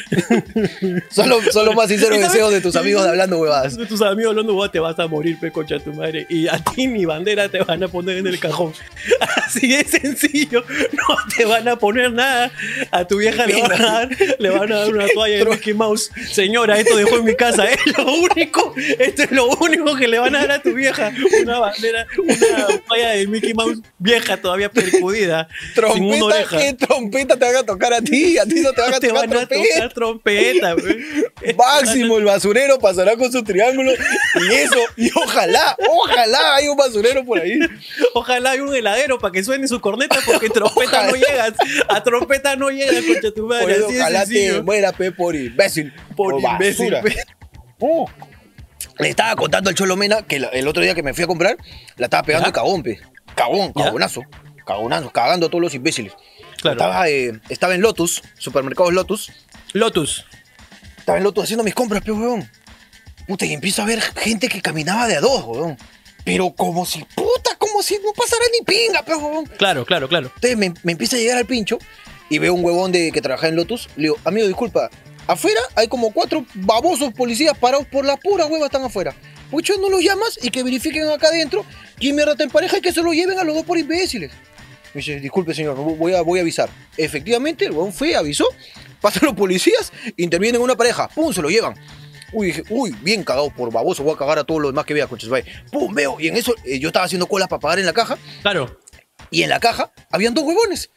[1.11, 3.77] Son los, son los más sinceros deseos de tus amigos de hablando huevadas.
[3.77, 6.25] De tus amigos hablando, "Buah, te vas a morir, pe, concha tu madre.
[6.29, 8.73] Y a ti mi bandera te van a poner en el cajón.
[9.45, 10.63] Así de sencillo.
[10.93, 12.51] No te van a poner nada.
[12.91, 15.73] A tu vieja le van a dar, le van a dar una toalla de Mickey
[15.73, 16.11] Mouse.
[16.31, 17.65] Señora, esto dejó en mi casa.
[17.65, 21.11] Es lo único, esto es lo único que le van a dar a tu vieja.
[21.43, 25.47] Una bandera, una toalla de Mickey Mouse vieja, todavía percudida.
[25.75, 26.57] sin una Trompeta, oreja.
[26.57, 28.37] ¿qué trompeta te van a tocar a ti?
[28.37, 29.73] A ti no te van a te tocar van a trompeta.
[29.73, 30.75] tocar trompeta,
[31.41, 31.53] pe.
[31.55, 37.25] Máximo, el basurero pasará con su triángulo y eso, y ojalá, ojalá hay un basurero
[37.25, 37.59] por ahí.
[38.13, 41.53] Ojalá hay un heladero para que suene su corneta porque trompeta no llegas.
[41.87, 43.81] A trompeta no llegas, concha tu madre.
[43.83, 45.93] Ojalá te muera, pe, por imbécil.
[46.15, 47.15] Por imbécil, pe.
[47.79, 48.09] Oh.
[48.97, 51.57] Le estaba contando al Cholo Mena que el otro día que me fui a comprar,
[51.95, 52.49] la estaba pegando ¿Ya?
[52.49, 52.99] de cagón, pe.
[53.35, 54.23] Cagón, cagonazo.
[54.65, 56.13] Cagonazo, cagando a todos los imbéciles.
[56.61, 56.77] Claro.
[56.77, 59.31] Estaba, eh, estaba en Lotus, supermercados Lotus.
[59.73, 60.25] Lotus.
[60.97, 62.49] Estaba en Lotus haciendo mis compras, pe, weón.
[63.27, 65.77] Puta, y empiezo a ver gente que caminaba de a dos, weón.
[66.25, 69.45] Pero como si, puta, como si no pasara ni pinga, pe, weón.
[69.45, 70.31] Claro, claro, claro.
[70.35, 71.79] Entonces me, me empieza a llegar al pincho
[72.29, 73.89] y veo un huevón de que trabaja en Lotus.
[73.95, 74.89] Le digo, amigo, disculpa,
[75.27, 79.15] afuera hay como cuatro babosos policías parados por la pura hueva están afuera.
[79.49, 81.65] Pucho, no los llamas y que verifiquen acá adentro
[81.97, 84.31] quién mierda está en pareja y que se lo lleven a los dos por imbéciles.
[84.93, 86.69] Me dice, disculpe señor, voy a, voy a avisar.
[86.97, 88.45] Efectivamente, el huevón fue, avisó,
[89.01, 91.75] pasan los policías, intervienen una pareja, pum, se lo llevan.
[92.31, 94.93] Uy, dije, uy, bien cagado por baboso, voy a cagar a todos los demás que
[94.93, 95.45] vea, conchas, vaya.
[95.71, 98.17] Pum, veo, y en eso eh, yo estaba haciendo colas para pagar en la caja,
[98.41, 98.79] Claro.
[99.31, 100.89] y en la caja habían dos huevones.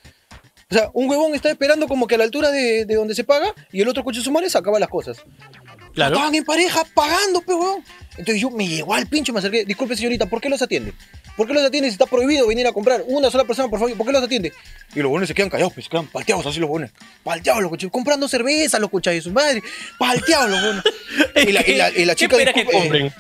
[0.71, 3.25] O sea, un huevón está esperando como que a la altura de, de donde se
[3.25, 5.19] paga y el otro coche su madre sacaba las cosas.
[5.93, 6.15] Claro.
[6.15, 7.85] Estaban en pareja pagando, pe, huevón.
[8.17, 9.67] Entonces yo me llegó al pincho, me acerqué.
[9.67, 10.95] Disculpe, señorita, ¿por qué los atiende?
[11.37, 13.03] ¿Por qué los atiende si está prohibido venir a comprar?
[13.07, 14.53] Una sola persona, por favor, ¿por qué los atiende?
[14.95, 16.91] Y los buenos se quedan callados, pues se quedan palteados así los buenos.
[17.25, 19.63] Palteados los coches, comprando cerveza los coches de su madre.
[19.99, 20.85] Palteados los buenos.
[21.49, 22.37] y, la, y, la, y la chica.
[22.37, 23.13] ¿Qué espera que disculpe, eh,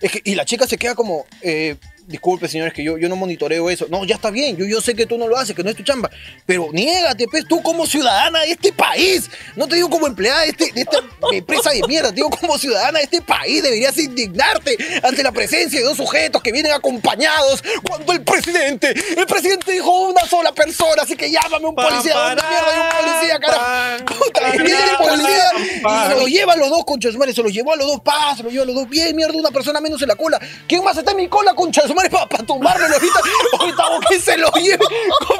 [0.00, 3.16] es que, y la chica se queda como, eh, disculpe señores, que yo, yo no
[3.16, 3.86] monitoreo eso.
[3.88, 5.76] No, ya está bien, yo, yo sé que tú no lo haces, que no es
[5.76, 6.10] tu chamba.
[6.46, 9.30] Pero niégate, pues, tú como ciudadana de este país.
[9.56, 10.98] No te digo como empleada de, este- de esta
[11.32, 13.62] empresa de mierda, te digo como ciudadana de este país.
[13.62, 19.26] Deberías indignarte ante la presencia de dos sujetos que vienen acompañados cuando el presidente, el
[19.26, 22.14] presidente dijo una sola persona, así que llámame un policía.
[22.14, 24.04] ¿Dónde mierda un policía, carajo?
[24.24, 27.18] Puta, y viene el policía y se lo lleva a los dos, concha de su
[27.18, 29.14] madre, se los llevó a los dos, pa, se los llevó a los dos, bien,
[29.16, 30.40] mierda, una persona menos en la cola.
[30.66, 33.20] ¿Quién más está en mi cola, concha de su para tumbármelo ahorita?
[33.58, 34.84] Ahorita que se lo lleve,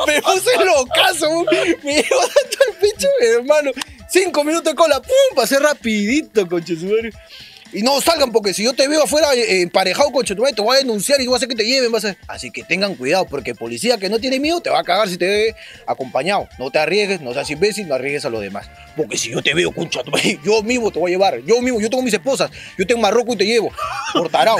[0.06, 1.44] me puse lo caso,
[1.82, 3.70] me llevó tanto el pincho, hermano.
[4.08, 6.86] Cinco minutos de cola, pum, pasé rapidito, concha de su.
[7.72, 10.62] Y no salgan porque si yo te veo afuera eh, emparejado con tu madre, te
[10.62, 11.92] voy a denunciar y voy a hacer que te lleven.
[12.28, 15.16] Así que tengan cuidado porque policía que no tiene miedo te va a cagar si
[15.16, 15.56] te ve
[15.87, 16.48] acompañado.
[16.58, 18.68] No te arriesgues, no seas imbécil, no arriesgues a los demás.
[18.96, 21.38] Porque si yo te veo, concha, tu madre, yo mismo te voy a llevar.
[21.40, 22.50] Yo mismo, yo tengo mis esposas.
[22.76, 23.72] Yo tengo Marroco y te llevo.
[24.12, 24.58] Por tarao.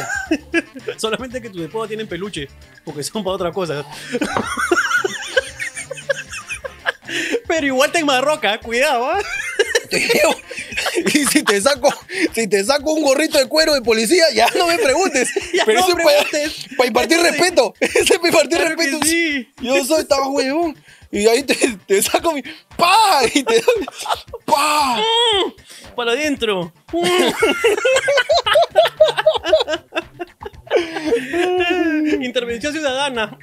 [0.97, 2.49] Solamente que tus esposas tienen peluche,
[2.85, 3.85] porque son para otra cosa.
[7.47, 9.21] Pero igual te enmarroca, cuidado, ¿ah?
[9.93, 10.35] Te llevo.
[11.15, 11.93] Y si te saco,
[12.35, 15.29] si te saco un gorrito de cuero de policía, ya no me preguntes.
[15.53, 16.67] Ya Pero no eso es para, preguntes.
[16.79, 17.75] para impartir respeto.
[17.81, 18.99] Ese es para impartir Claro respeto.
[19.05, 19.49] sí.
[19.61, 20.77] Yo soy tan huevón.
[21.11, 21.55] Y ahí te,
[21.87, 22.43] te saco mi.
[22.77, 23.21] ¡Pa!
[23.35, 23.87] Y te doy.
[24.47, 24.99] ¡Pa!
[25.95, 26.73] Para adentro.
[32.23, 33.37] Intervención ciudadana.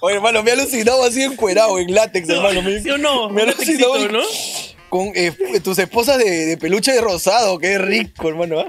[0.00, 2.62] Oye, hermano, me ha alucinado así encuerado en látex, hermano.
[2.62, 3.28] Me, ¿Sí o no?
[3.30, 4.20] Me ha alucinado ¿no?
[4.88, 7.58] con eh, tus esposas de, de peluche de rosado.
[7.58, 8.60] Qué rico, hermano.
[8.60, 8.68] ¿ah?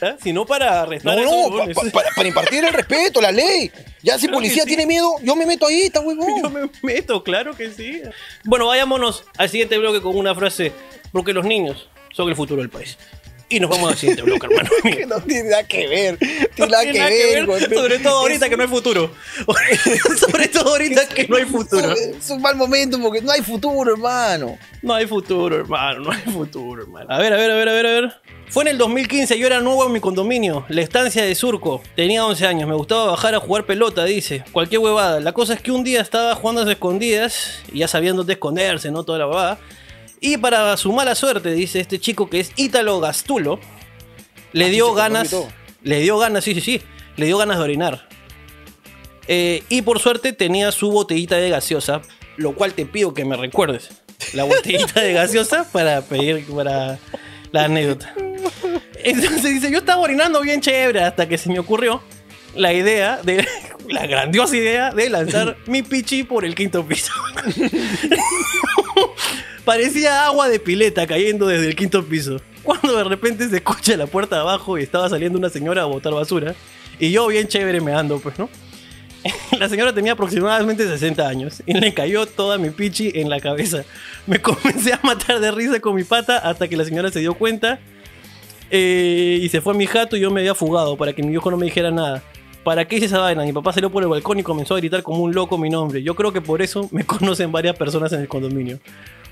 [0.00, 0.16] ¿Ah?
[0.22, 1.14] Si no para No,
[1.50, 3.70] no, pa- pa- para, para impartir el respeto, la ley.
[4.02, 4.68] Ya si Claro policía sí.
[4.68, 6.26] tiene miedo, yo me meto ahí, está huevón.
[6.42, 8.02] Yo me meto, claro que sí.
[8.44, 10.72] Bueno, vayámonos al siguiente bloque con una frase,
[11.10, 12.98] porque los niños son el futuro del país.
[13.48, 14.70] Y nos vamos al siguiente bloque, hermano.
[14.82, 16.18] que no tiene nada que ver.
[16.18, 17.60] Tiene No nada tiene que nada ver, güey.
[17.62, 19.10] sobre todo ahorita Es- que no hay futuro.
[20.18, 21.92] sobre todo ahorita que no hay futuro.
[21.92, 24.58] Es un mal momento porque no hay futuro, hermano.
[24.82, 27.06] No hay futuro, hermano, no hay futuro, hermano.
[27.10, 28.12] A ver, a ver, a ver, a ver, a ver.
[28.48, 31.82] Fue en el 2015, yo era nuevo en mi condominio, la estancia de Surco.
[31.96, 34.44] Tenía 11 años, me gustaba bajar a jugar pelota, dice.
[34.52, 35.18] Cualquier huevada.
[35.20, 38.90] La cosa es que un día estaba jugando a escondidas, y ya sabían dónde esconderse,
[38.90, 39.02] ¿no?
[39.04, 39.58] Toda la huevada.
[40.26, 43.60] Y para su mala suerte, dice este chico que es Ítalo Gastulo,
[44.52, 45.36] le Ah, dio ganas.
[45.82, 46.82] Le dio ganas, sí, sí, sí.
[47.18, 48.08] Le dio ganas de orinar.
[49.28, 52.00] Eh, y por suerte tenía su botellita de gaseosa,
[52.38, 53.90] lo cual te pido que me recuerdes.
[54.32, 56.98] La botellita de gaseosa para pedir para
[57.52, 58.14] la anécdota.
[59.04, 62.02] Entonces dice, yo estaba orinando bien chévere hasta que se me ocurrió
[62.54, 63.46] la idea de
[63.90, 67.12] la grandiosa idea de lanzar mi pichi por el quinto piso.
[69.64, 72.40] Parecía agua de pileta cayendo desde el quinto piso.
[72.62, 75.86] Cuando de repente se escucha la puerta de abajo y estaba saliendo una señora a
[75.86, 76.54] botar basura.
[76.98, 78.48] Y yo bien chévere me ando, pues, ¿no?
[79.58, 83.84] La señora tenía aproximadamente 60 años y le cayó toda mi pichi en la cabeza.
[84.26, 87.34] Me comencé a matar de risa con mi pata hasta que la señora se dio
[87.34, 87.80] cuenta
[88.70, 91.30] eh, y se fue a mi jato y yo me había fugado para que mi
[91.30, 92.22] viejo no me dijera nada.
[92.64, 93.42] ¿Para qué hice esa vaina?
[93.44, 96.02] Mi papá salió por el balcón y comenzó a gritar como un loco mi nombre.
[96.02, 98.78] Yo creo que por eso me conocen varias personas en el condominio.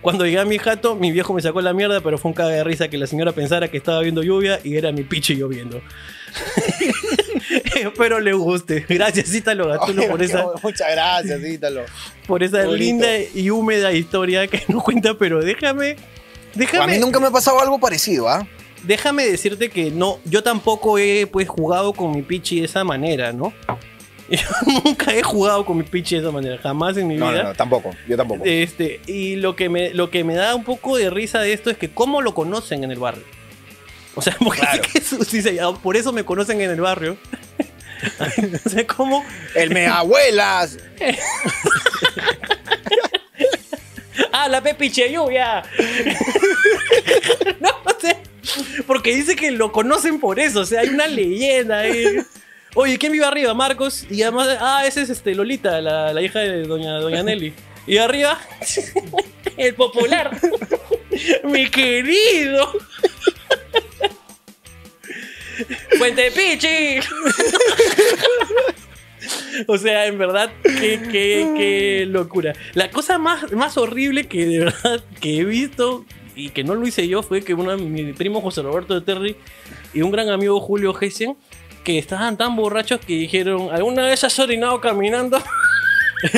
[0.02, 2.50] Cuando llegué a mi jato, mi viejo me sacó la mierda, pero fue un caga
[2.50, 5.80] de risa que la señora pensara que estaba viendo lluvia y era mi pichi lloviendo.
[7.76, 8.84] Espero le guste.
[8.88, 11.82] Gracias, Ítalo Gatuno, por esa, Muchas gracias, Ítalo.
[12.26, 12.76] por esa Bonito.
[12.76, 15.92] linda y húmeda historia que nos cuenta, pero déjame.
[15.92, 15.96] A
[16.54, 18.46] Déjame, mí nunca me ha pasado algo parecido, ¿ah?
[18.82, 23.32] déjame decirte que no, yo tampoco he pues jugado con mi pichi de esa manera,
[23.32, 23.54] ¿no?
[24.30, 24.38] Yo
[24.84, 27.42] nunca he jugado con mi pichi de esa manera, jamás en mi No, vida.
[27.42, 27.94] no, no, tampoco.
[28.08, 28.42] Yo tampoco.
[28.44, 31.70] Este, y lo que, me, lo que me da un poco de risa de esto
[31.70, 33.24] es que cómo lo conocen en el barrio.
[34.14, 34.82] O sea, porque Claro.
[34.84, 37.16] sé que se por eso me conocen en el barrio.
[38.66, 40.78] o sea, cómo El me abuelas.
[44.32, 45.62] ¡Ah, la pepiche lluvia!
[47.60, 48.18] no, o sea,
[48.86, 52.04] porque dice que lo conocen por eso, o sea, hay una leyenda ahí.
[52.74, 53.52] Oye, ¿quién vive arriba?
[53.54, 54.06] Marcos.
[54.10, 57.52] Y además, ah, ese es este Lolita, la, la hija de doña, doña Nelly.
[57.86, 58.38] Y arriba,
[59.56, 60.30] el popular.
[61.44, 62.72] Mi querido.
[65.98, 67.06] Fuente Pichi.
[69.66, 72.54] O sea, en verdad, qué, qué, qué locura.
[72.74, 76.04] La cosa más, más horrible que de verdad que he visto
[76.34, 79.02] y que no lo hice yo fue que uno de mi primo José Roberto de
[79.02, 79.36] Terry
[79.92, 81.36] y un gran amigo Julio Gessen
[81.84, 85.42] que estaban tan borrachos que dijeron, ¿alguna vez has orinado caminando?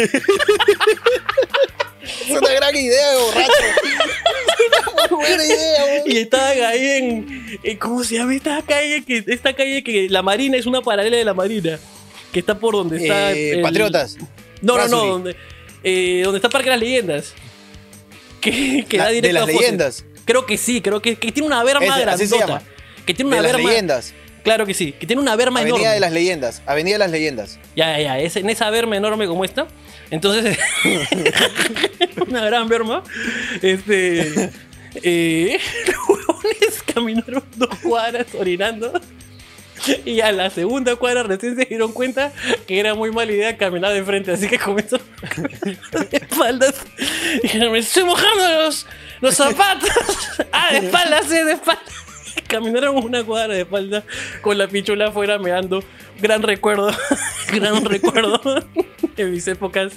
[2.05, 3.53] Es una gran idea de borracho.
[3.53, 6.03] Es una buena idea, weón.
[6.07, 9.05] Y estaban ahí en, en- ¿Cómo se llama esta calle?
[9.05, 11.79] Que, esta calle que la Marina es una paralela de la Marina.
[12.33, 13.33] Que está por donde está.
[13.33, 14.17] Eh, el- Patriotas.
[14.61, 15.07] No, no, no.
[15.07, 15.37] Donde,
[15.83, 17.35] eh, donde está Parque de las Leyendas.
[18.41, 19.61] Que, que La- da de directo las a Fawcett.
[19.63, 20.05] leyendas.
[20.25, 21.71] Creo que sí, creo que, que tiene una se
[22.37, 22.63] grandota.
[23.07, 23.69] Que tiene una De las berma.
[23.71, 24.15] leyendas.
[24.45, 25.89] Claro que sí, que tiene una Avenida enorme.
[25.89, 26.63] de las leyendas.
[26.67, 27.59] Avenida de las leyendas.
[27.75, 29.67] Ya, ya, ya, es en esa berma enorme como esta.
[30.11, 30.59] Entonces,
[32.29, 33.03] una gran berma.
[33.63, 34.51] Este.
[35.03, 38.93] Eh, los huevones caminaron dos cuadras orinando.
[40.05, 42.33] Y a la segunda cuadra recién se dieron cuenta
[42.67, 44.31] que era muy mala idea caminar de frente.
[44.31, 46.75] Así que comenzó a de espaldas.
[47.43, 48.87] Dijeron, me estoy mojando los,
[49.21, 49.91] los zapatos.
[50.53, 52.04] Ah, de espaldas, sí, de espaldas.
[52.55, 54.05] Caminaron una cuadra de espalda
[54.40, 55.83] con la pichula afuera meando.
[56.23, 56.88] Gran recuerdo,
[57.53, 58.40] gran recuerdo
[59.17, 59.95] de mis épocas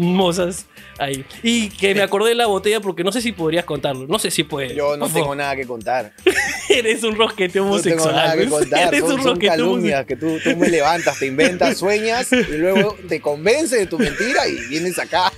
[0.00, 0.66] mozas
[0.98, 1.24] ahí.
[1.42, 4.06] Y que me acordé de la botella porque no sé si podrías contarlo.
[4.08, 4.74] No sé si puedes.
[4.74, 6.12] Yo no tengo nada que contar.
[6.68, 7.98] Eres un rosquete No homosexual.
[8.08, 8.88] tengo nada que contar.
[8.94, 12.96] Eres Son, un son calumnias que tú, tú me levantas, te inventas, sueñas y luego
[13.08, 15.32] te convences de tu mentira y vienes acá.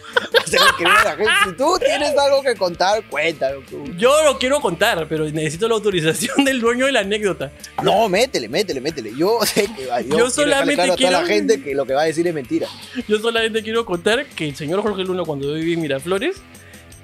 [0.46, 3.62] Si tú tienes algo que contar, cuéntalo.
[3.68, 3.84] tú.
[3.96, 7.52] Yo lo quiero contar, pero necesito la autorización del dueño de la anécdota.
[7.82, 9.12] No, métele, métele, métele.
[9.16, 10.00] Yo sé que va.
[10.02, 12.04] Yo, quiero solamente dejarle claro a toda la quiero- gente que lo que va a
[12.04, 12.68] decir es mentira.
[13.08, 16.36] Yo solamente quiero contar que el señor Jorge Luna, cuando yo viví en Miraflores,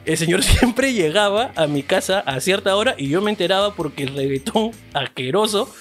[0.04, 4.02] el señor siempre llegaba a mi casa a cierta hora y yo me enteraba porque
[4.04, 5.74] el reggaetón asqueroso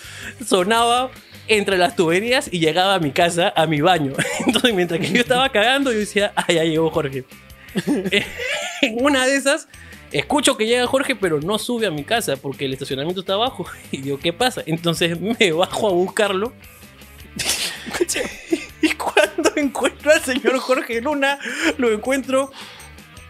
[0.45, 1.11] sonaba
[1.49, 4.13] entre las tuberías y llegaba a mi casa, a mi baño.
[4.45, 7.25] Entonces, mientras que yo estaba cagando, yo decía, ah, ya llegó Jorge.
[8.81, 9.67] en una de esas,
[10.13, 13.65] escucho que llega Jorge, pero no sube a mi casa porque el estacionamiento está abajo.
[13.91, 14.63] Y digo, ¿qué pasa?
[14.65, 16.53] Entonces me bajo a buscarlo.
[18.81, 21.39] Y cuando encuentro al señor Jorge Luna,
[21.77, 22.51] lo encuentro,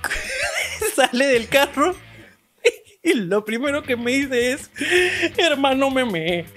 [0.95, 1.95] sale del carro
[3.07, 4.69] y lo primero que me dice es,
[5.37, 6.45] hermano, me me.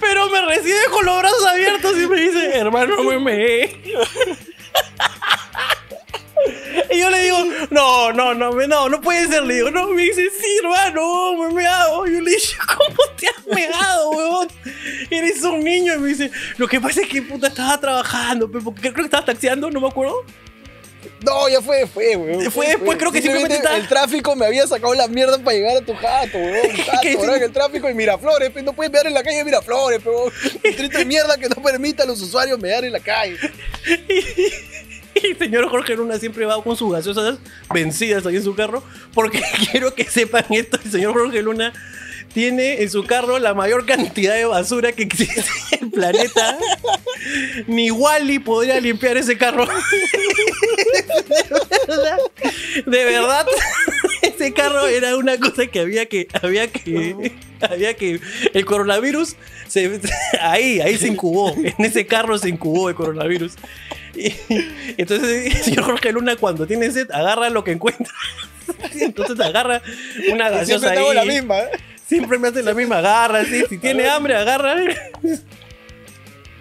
[0.00, 3.82] Pero me recibe con los brazos abiertos y me dice, hermano, me me.
[7.02, 7.38] Y yo le digo,
[7.70, 9.42] no, no, no, no, no puede ser.
[9.42, 12.06] Le digo, no, me dice, sí, hermano, me meado.
[12.06, 14.48] Yo le dije, ¿cómo te has meado, huevón?
[15.10, 15.94] Eres un niño.
[15.94, 19.02] Y me dice, lo que pasa es que puta estaba trabajando, pero porque creo que
[19.02, 20.24] estabas taxiando, no me acuerdo.
[21.24, 22.50] No, ya fue después, weón.
[22.52, 25.76] Fue después, creo que simplemente estaba- El tráfico me había sacado la mierda para llegar
[25.76, 26.66] a tu jato, weón.
[27.42, 30.30] El tráfico en Miraflores, pe, no puedes mear en la calle de Miraflores, pero
[30.62, 33.36] distrito de mierda que no permite a los usuarios mear en la calle.
[35.30, 37.38] El señor Jorge Luna siempre va con sus gaseosas
[37.72, 38.82] vencidas ahí en su carro,
[39.14, 41.72] porque quiero que sepan esto, el señor Jorge Luna
[42.32, 46.58] tiene en su carro la mayor cantidad de basura que existe en el planeta.
[47.66, 49.66] Ni Wally podría limpiar ese carro.
[52.86, 53.46] De verdad,
[54.22, 58.18] ese carro era una cosa que había que, había que, había que,
[58.54, 59.36] el coronavirus,
[59.68, 60.00] se,
[60.40, 63.52] ahí, ahí se incubó, en ese carro se incubó el coronavirus.
[64.14, 64.34] Y,
[64.96, 68.12] entonces, el señor Jorge Luna, cuando tiene sed, agarra lo que encuentra.
[69.00, 69.82] Entonces agarra
[70.32, 70.96] una gaseosa siempre ahí.
[70.98, 71.70] estamos la misma, ¿eh?
[72.06, 73.64] Siempre me hace la misma, agarra, sí.
[73.68, 74.76] Si tiene hambre, agarra.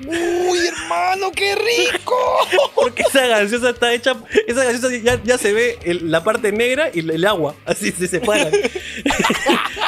[0.08, 2.16] Uy, hermano, qué rico.
[2.76, 4.16] Porque esa gaseosa está hecha.
[4.48, 7.56] Esa gaseosa ya, ya se ve la parte negra y el, agua.
[7.66, 8.52] Así se separan.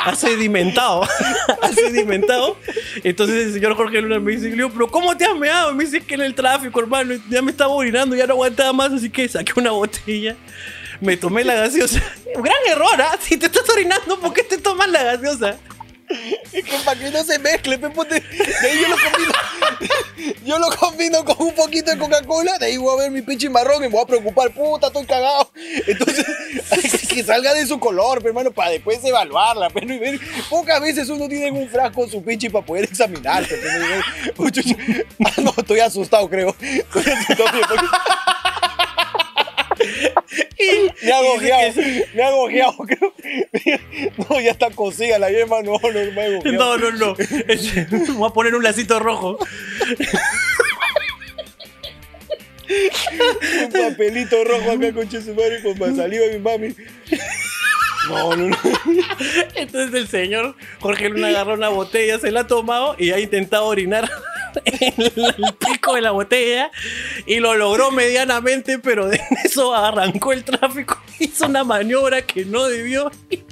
[0.05, 1.03] ha sedimentado.
[1.61, 2.57] ha sedimentado.
[3.03, 5.73] Entonces el señor Jorge Luna me dice: ¿pero cómo te has meado?
[5.73, 7.15] Me dice que en el tráfico, hermano.
[7.29, 8.91] Ya me estaba orinando, ya no aguantaba más.
[8.91, 10.35] Así que saqué una botella.
[11.01, 12.01] Me tomé la gaseosa.
[12.35, 13.17] Gran error, ¿ah?
[13.19, 15.57] Si te estás orinando, ¿por qué te tomas la gaseosa?
[16.51, 19.33] Es que para que no se mezcle, de ahí yo lo combino.
[20.45, 23.49] Yo lo combino con un poquito de Coca-Cola, de ahí voy a ver mi pinche
[23.49, 25.51] marrón y me voy a preocupar, puta, estoy cagado.
[25.87, 26.25] Entonces,
[27.07, 30.19] que salga de su color, hermano, para después evaluarla, pero y ver.
[30.49, 33.55] Pocas veces uno tiene en un frasco su pinche para poder examinarse.
[33.57, 33.85] pe, ¿no?
[33.85, 34.03] Y ver,
[34.37, 34.75] uy, chucha.
[35.25, 36.55] Ah, no, estoy asustado, creo.
[36.59, 37.85] Estoy asustado, porque-
[41.03, 41.73] Me ha gojeado,
[42.13, 43.12] me ha gojeado, creo.
[44.29, 46.51] No, ya está cosida la yema, no, no.
[46.51, 47.15] No, no, no.
[48.15, 49.37] Voy a poner un lacito rojo.
[53.65, 56.75] Un papelito rojo acá con su madre con saliva de mi mami.
[58.09, 58.57] No, no, no.
[59.55, 63.65] Entonces el señor Jorge Luna agarró una botella, se la ha tomado y ha intentado
[63.65, 64.09] orinar
[64.65, 66.71] en el pico de la botella
[67.25, 72.65] y lo logró medianamente, pero de eso arrancó el tráfico, hizo una maniobra que no
[72.67, 73.43] debió y.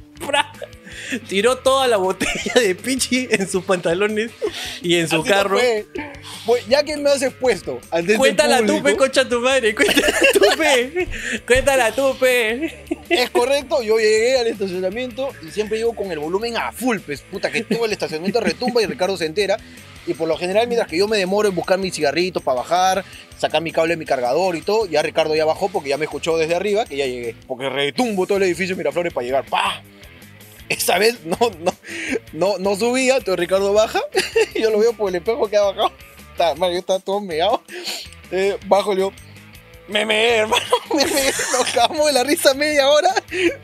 [1.27, 4.31] tiró toda la botella de Pichi en sus pantalones
[4.81, 5.59] y en su Así carro.
[6.45, 9.75] Pues, ya que me has expuesto este Cuéntala tú, pe, concha tu madre.
[9.75, 11.07] Cuéntala tú, pe.
[11.45, 12.85] Cuéntala tú, pe.
[13.09, 17.21] Es correcto, yo llegué al estacionamiento y siempre llego con el volumen a full, pues
[17.21, 19.57] puta que todo el estacionamiento retumba y Ricardo se entera.
[20.07, 23.05] Y por lo general, mientras que yo me demoro en buscar mis cigarritos para bajar,
[23.37, 26.05] sacar mi cable de mi cargador y todo, ya Ricardo ya bajó porque ya me
[26.05, 27.35] escuchó desde arriba que ya llegué.
[27.47, 29.45] Porque retumbo todo el edificio Miraflores para llegar.
[29.45, 29.83] ¡Pah!
[30.71, 31.73] Esa vez no, no,
[32.31, 33.99] no, no subía, entonces Ricardo baja,
[34.55, 35.91] yo lo veo por el espejo que ha bajado.
[36.31, 37.61] Está, man, yo estaba todo meado.
[38.31, 39.11] Eh, bajo, digo,
[39.89, 40.63] me meé, hermano,
[40.95, 41.03] me.
[41.03, 43.13] Nos cagamos de la risa media hora.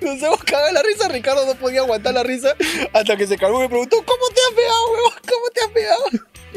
[0.01, 1.07] Nos hemos cagado de la risa.
[1.07, 2.53] Ricardo no podía aguantar la risa
[2.91, 5.13] hasta que se calmó y me preguntó, ¿cómo te has pegado, huevón?
[5.21, 6.03] ¿Cómo te has pegado?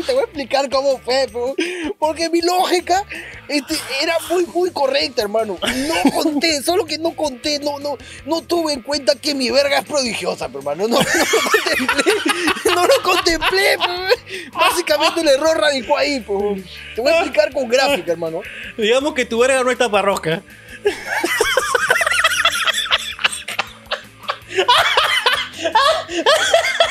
[0.01, 1.55] Y te voy a explicar cómo fue, huevón.
[1.99, 3.05] porque mi lógica
[3.49, 5.59] este, era muy, muy correcta, hermano.
[5.61, 9.81] No conté, solo que no conté, no, no, no tuve en cuenta que mi verga
[9.81, 10.89] es prodigiosa, pero, hermano.
[10.89, 13.77] No, no lo contemplé, no lo contemplé.
[14.55, 16.65] Básicamente el error radicó ahí, huevón.
[16.95, 18.41] Te voy a explicar con gráfica, hermano.
[18.79, 20.43] Digamos que tu verga no está parrosca.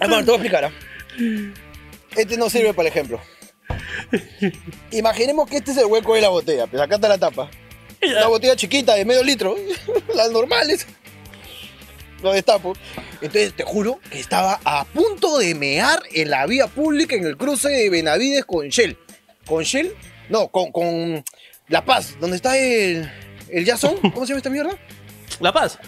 [0.00, 0.64] Hermano, te voy a explicar.
[0.64, 0.72] ¿ah?
[2.16, 3.20] Este no sirve para el ejemplo.
[4.90, 6.66] Imaginemos que este es el hueco de la botella.
[6.66, 7.50] Pues acá está la tapa.
[8.02, 9.56] Una botella chiquita de medio litro.
[10.14, 10.86] Las normales.
[12.22, 12.74] Lo destapo.
[13.20, 17.36] Entonces te juro que estaba a punto de mear en la vía pública en el
[17.36, 18.96] cruce de Benavides con Shell.
[19.46, 19.94] ¿Con Shell?
[20.28, 21.24] No, con, con
[21.68, 23.10] La Paz, donde está el,
[23.48, 23.96] el Jason.
[24.00, 24.78] ¿Cómo se llama esta mierda?
[25.40, 25.78] La Paz.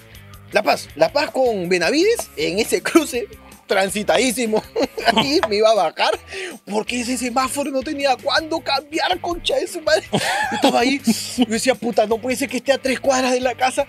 [0.53, 3.29] La Paz, La Paz con Benavides en ese cruce
[3.71, 4.63] transitadísimo.
[5.15, 6.19] Ahí me iba a bajar
[6.67, 10.05] porque ese semáforo no tenía cuándo cambiar, concha de su madre.
[10.53, 11.01] Estaba ahí,
[11.39, 13.87] yo decía, puta, no puede ser que esté a tres cuadras de la casa,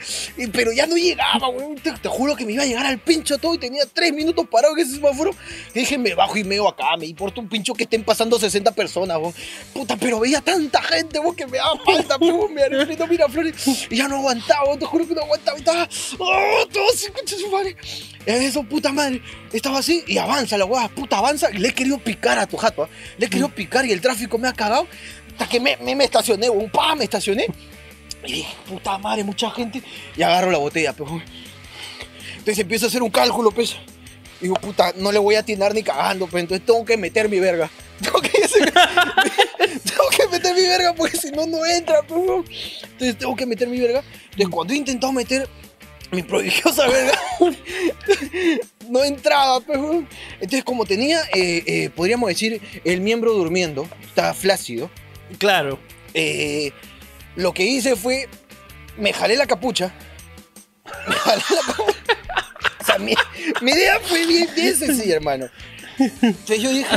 [0.54, 1.76] pero ya no llegaba, weón.
[1.76, 4.76] Te, juro que me iba a llegar al pincho todo y tenía tres minutos parado
[4.78, 5.32] en ese semáforo.
[5.74, 8.72] Y dije, me bajo y meo acá, me importa un pincho que estén pasando 60
[8.72, 9.34] personas, weón.
[9.74, 13.56] Puta, pero veía tanta gente, weón, que me daba falta, weón, me arrepiento, mira, Flores.
[13.90, 15.58] Y ya no aguantaba, weón, te juro que no aguantaba.
[15.58, 15.90] Estaba,
[16.20, 17.76] oh, todo así, concha de su madre.
[18.26, 19.22] Eso, puta madre.
[19.52, 21.50] Estaba así y avanza la weá, puta, avanza.
[21.52, 22.90] Y le he querido picar a tu jato, ¿ah?
[23.18, 24.88] Le he querido picar y el tráfico me ha cagado.
[25.32, 27.48] Hasta que me, me, me estacioné, un pa, me estacioné.
[28.26, 29.82] Y dije, puta madre, mucha gente.
[30.16, 31.10] Y agarro la botella, pues.
[32.32, 33.76] Entonces empiezo a hacer un cálculo, pues.
[34.40, 36.44] Digo, puta, no le voy a atinar ni cagando, pues.
[36.44, 37.70] Entonces tengo que meter mi verga.
[38.02, 42.48] Tengo que, tengo que meter mi verga porque si no, no entra, pues.
[42.82, 44.04] Entonces tengo que meter mi verga.
[44.24, 45.48] Entonces cuando he intentado meter
[46.12, 47.14] mi prodigiosa verga,
[48.92, 49.80] no entraba, pues.
[49.80, 50.08] weón.
[50.36, 54.90] Entonces como tenía, eh, eh, podríamos decir, el miembro durmiendo, estaba flácido.
[55.38, 55.80] Claro.
[56.14, 56.72] Eh,
[57.36, 58.28] lo que hice fue,
[58.98, 59.94] me jalé la capucha.
[61.08, 62.00] Me jalé la capucha.
[62.82, 63.14] O sea, mi,
[63.62, 65.48] mi idea fue bien, bien sencilla, hermano.
[66.00, 66.90] Entonces yo dije,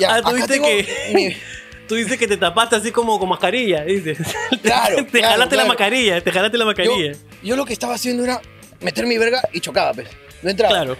[0.00, 1.36] ya, Ah, tú acá viste tengo que- mi-
[1.90, 4.16] Tú dices que te tapaste así como con mascarilla, dices.
[4.62, 7.12] Claro, te claro, jalaste la mascarilla, te jalaste la yo, mascarilla.
[7.42, 8.40] yo lo que estaba haciendo era
[8.80, 10.06] meter mi verga y chocaba, pues.
[10.42, 10.74] No entraba.
[10.74, 10.96] Claro.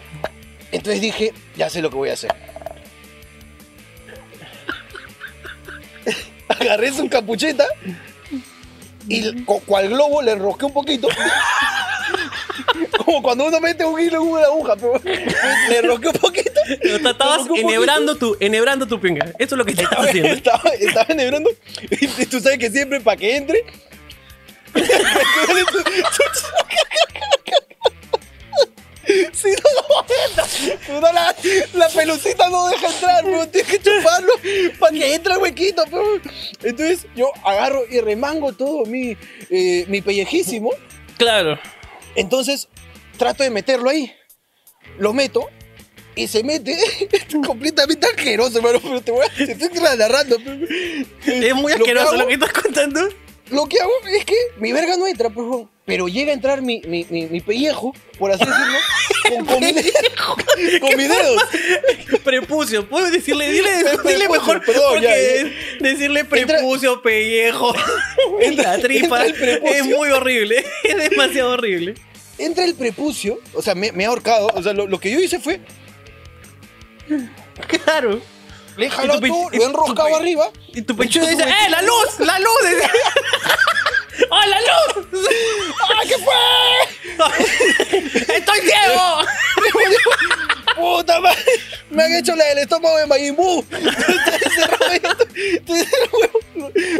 [0.73, 2.33] Entonces dije, ya sé lo que voy a hacer.
[6.49, 7.67] Agarré su capucheta
[9.09, 11.09] y cual globo le enrosqué un poquito.
[13.05, 15.01] Como cuando uno mete un hilo en una aguja, pero
[15.69, 16.51] le enrosqué un poquito.
[16.81, 19.27] Pero estabas enhebrando tu, enhebrando tu pinga.
[19.39, 20.29] Eso es lo que estabas Estaba, haciendo.
[20.31, 21.51] estaba, estaba enhebrando.
[21.91, 23.65] Y tú sabes que siempre para que entre.
[29.33, 29.57] Si no,
[29.89, 30.07] no
[30.89, 31.13] entra.
[31.13, 31.35] La,
[31.75, 34.33] la pelucita no deja entrar, pero tienes que chuparlo
[34.79, 35.85] para que entre el huequito.
[35.85, 36.21] pero.
[36.63, 39.17] Entonces yo agarro y remango todo mi,
[39.51, 40.71] eh, mi pellejísimo.
[41.19, 41.59] Claro.
[42.15, 42.69] Entonces
[43.19, 44.13] trato de meterlo ahí.
[44.99, 45.49] Lo meto
[46.17, 46.77] y se mete
[47.47, 48.81] completamente asqueroso, hermano.
[48.83, 49.29] Pero te voy a.
[49.35, 50.37] Te estoy narrando.
[50.45, 50.67] pero-
[51.47, 53.09] Es muy Lo que asqueroso lo que estás contando.
[53.51, 56.63] Lo que hago es que mi verga no entra, pues, weón, pero llega a entrar
[56.63, 58.79] mi, mi, mi, mi pellejo, por así decirlo,
[59.29, 61.43] con, con, mi- con mis dedos.
[62.23, 62.89] Prepucio.
[62.89, 63.51] ¿Puedes decirle?
[63.51, 63.71] Dile,
[64.07, 64.65] dile mejor.
[64.65, 67.75] perdón, porque ya, decirle prepucio, pellejo,
[68.41, 69.75] Entra- la tripa entra el prepucio.
[69.77, 70.65] es muy horrible.
[70.85, 71.95] Es demasiado horrible.
[72.39, 74.49] entra el prepucio, o sea, me, me ha ahorcado.
[74.55, 75.61] O sea, lo, lo que yo hice fue,
[77.85, 78.21] Claro.
[78.81, 80.51] Le y lo he enroscado arriba.
[80.75, 82.19] Y tu pecho dice, ¡eh, la luz!
[82.21, 82.49] ¡La luz!
[84.31, 85.07] ¡Oh, la luz!
[85.83, 86.35] ¡Ah, qué fue!
[88.37, 89.19] ¡Estoy ciego!
[90.77, 91.45] ¡Puta madre!
[91.91, 93.65] Me han hecho la del estómago de Majin Buu.
[95.35, 95.89] Entonces,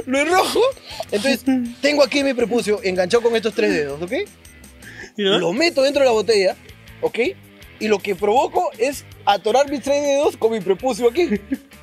[0.07, 0.61] lo, enrojo.
[1.11, 1.45] Entonces,
[1.81, 4.13] tengo aquí mi prepucio enganchado con estos tres dedos, ¿ok?
[5.17, 6.57] Lo meto dentro de la botella,
[7.01, 7.19] ¿ok?
[7.79, 11.29] Y lo que provoco es atorar mis tres dedos con mi prepucio aquí.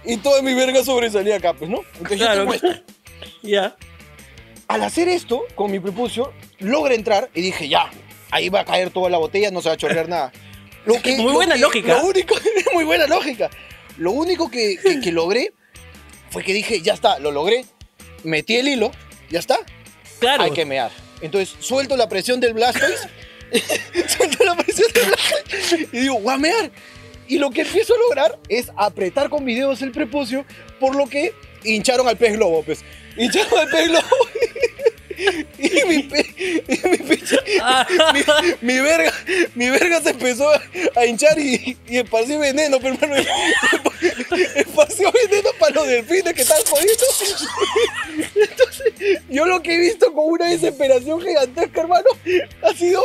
[0.05, 1.81] Y toda mi verga sobresalía acá, pues, ¿no?
[1.95, 2.45] Entonces Claro.
[2.53, 2.73] yo tengo.
[3.43, 3.75] Ya.
[4.67, 7.89] Al hacer esto con mi prepucio, logra entrar y dije, ya,
[8.31, 10.31] ahí va a caer toda la botella, no se va a chorrear nada.
[10.85, 11.93] Lo que- Muy lo buena que- lógica.
[12.01, 12.35] Lo único,
[12.73, 13.49] muy buena lógica.
[13.97, 15.53] Lo único que, que- que logré
[16.29, 17.65] fue que dije, ya está, lo logré.
[18.23, 18.91] Metí el hilo,
[19.29, 19.57] ya está,
[20.19, 20.43] Claro.
[20.43, 20.91] hay que mear.
[21.21, 23.07] Entonces suelto la presión del Blastoise,
[24.17, 26.71] suelto la presión del Blastoise y digo, voy a mear.
[27.27, 30.45] Y lo que empiezo a lograr es apretar con mis dedos el prepucio,
[30.79, 32.83] por lo que hincharon al pez globo, pues.
[33.17, 34.07] Hincharon al pez globo.
[35.57, 36.97] Y mi, pe- y mi
[38.61, 39.11] mi, verga,
[39.55, 40.47] mi verga se empezó
[40.95, 43.23] a, hinchar y, y esparcí veneno, pero hermano,
[44.55, 47.37] esparció veneno para los delfines que están jodidos.
[48.35, 48.93] Entonces,
[49.29, 52.09] yo lo que he visto con una desesperación gigantesca, hermano,
[52.63, 53.01] ha sido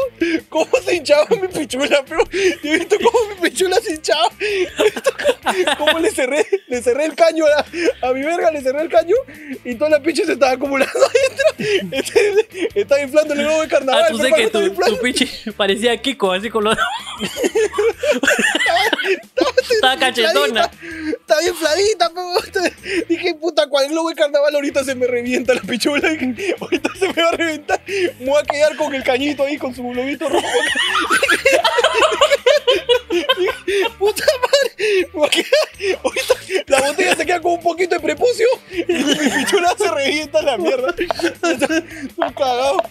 [0.49, 4.85] cómo se hinchaba mi pichula, pero yo he visto cómo mi pichula se hinchaba, he
[4.85, 5.11] visto
[5.43, 7.65] cómo, cómo le cerré, le cerré el caño a,
[8.09, 9.17] a mi verga, le cerré el caño
[9.65, 11.47] y toda la pinche se estaba acumulando adentro.
[11.91, 14.05] Entonces, estaba inflando el globo de carnaval.
[14.05, 14.97] Ah, tú sé hermano, que estaba tu, inflando.
[14.97, 16.77] tu pinche parecía Kiko, así con los...
[19.71, 20.71] Estaba cachetona.
[20.83, 22.35] Está bien fladita, pero
[23.09, 26.09] dije, puta, cual globo de carnaval ahorita se me revienta la pichula.
[26.61, 27.81] Ahorita se me va a reventar.
[28.19, 30.47] Me voy a quedar con el cañito ahí, con su globito rojo.
[33.99, 35.51] Puta madre, me voy a quedar.
[36.03, 36.35] Ahorita
[36.67, 40.59] la botella se queda con un poquito de prepucio y mi pichula se revienta la
[40.59, 40.95] mierda.
[40.99, 42.83] Estoy cagado.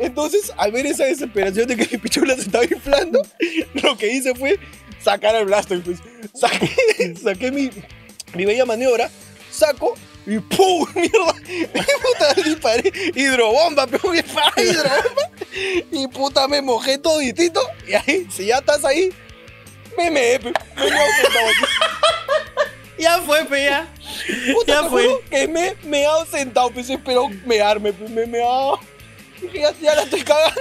[0.00, 3.22] Entonces, al ver esa desesperación de que mi pichula se estaba inflando,
[3.82, 4.58] lo que hice fue
[5.02, 5.82] sacar al Blastoise.
[5.84, 5.98] Pues.
[6.34, 7.70] Saqué, saqué mi,
[8.34, 9.10] mi bella maniobra,
[9.50, 9.94] saco
[10.26, 10.86] y ¡pum!
[10.94, 11.34] ¡Mierda!
[12.02, 14.02] puta, disparé hidrobomba, pero
[14.34, 15.04] para hidrobomba.
[15.90, 17.60] Y puta, me mojé toditito.
[17.86, 19.10] Y ahí, si ya estás ahí,
[19.96, 20.52] me me, me, me.
[22.98, 23.88] Ya fue, pe, ya.
[24.52, 25.20] Puta, Ya fue.
[25.30, 28.78] que me, me he ausentado, pues espero mearme, pues me he meado.
[29.40, 30.60] Dije, ya, ya la estoy cagando.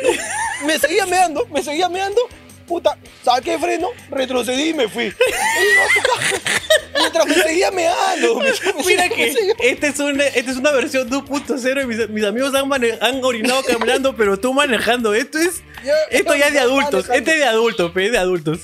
[0.66, 2.22] Me seguía meando, me seguía meando.
[2.68, 5.14] Puta, saqué freno, retrocedí y me fui.
[7.00, 8.42] Mientras me seguía meando.
[8.86, 12.70] Mira que esta es una, esta es una versión 2.0 y mis, mis amigos han,
[13.02, 15.14] han orinado caminando, pero tú manejando.
[15.14, 15.64] Esto es,
[16.12, 17.08] esto ya es de adultos.
[17.08, 17.14] manejando.
[17.14, 18.60] Este es de adultos, pe, es de adultos.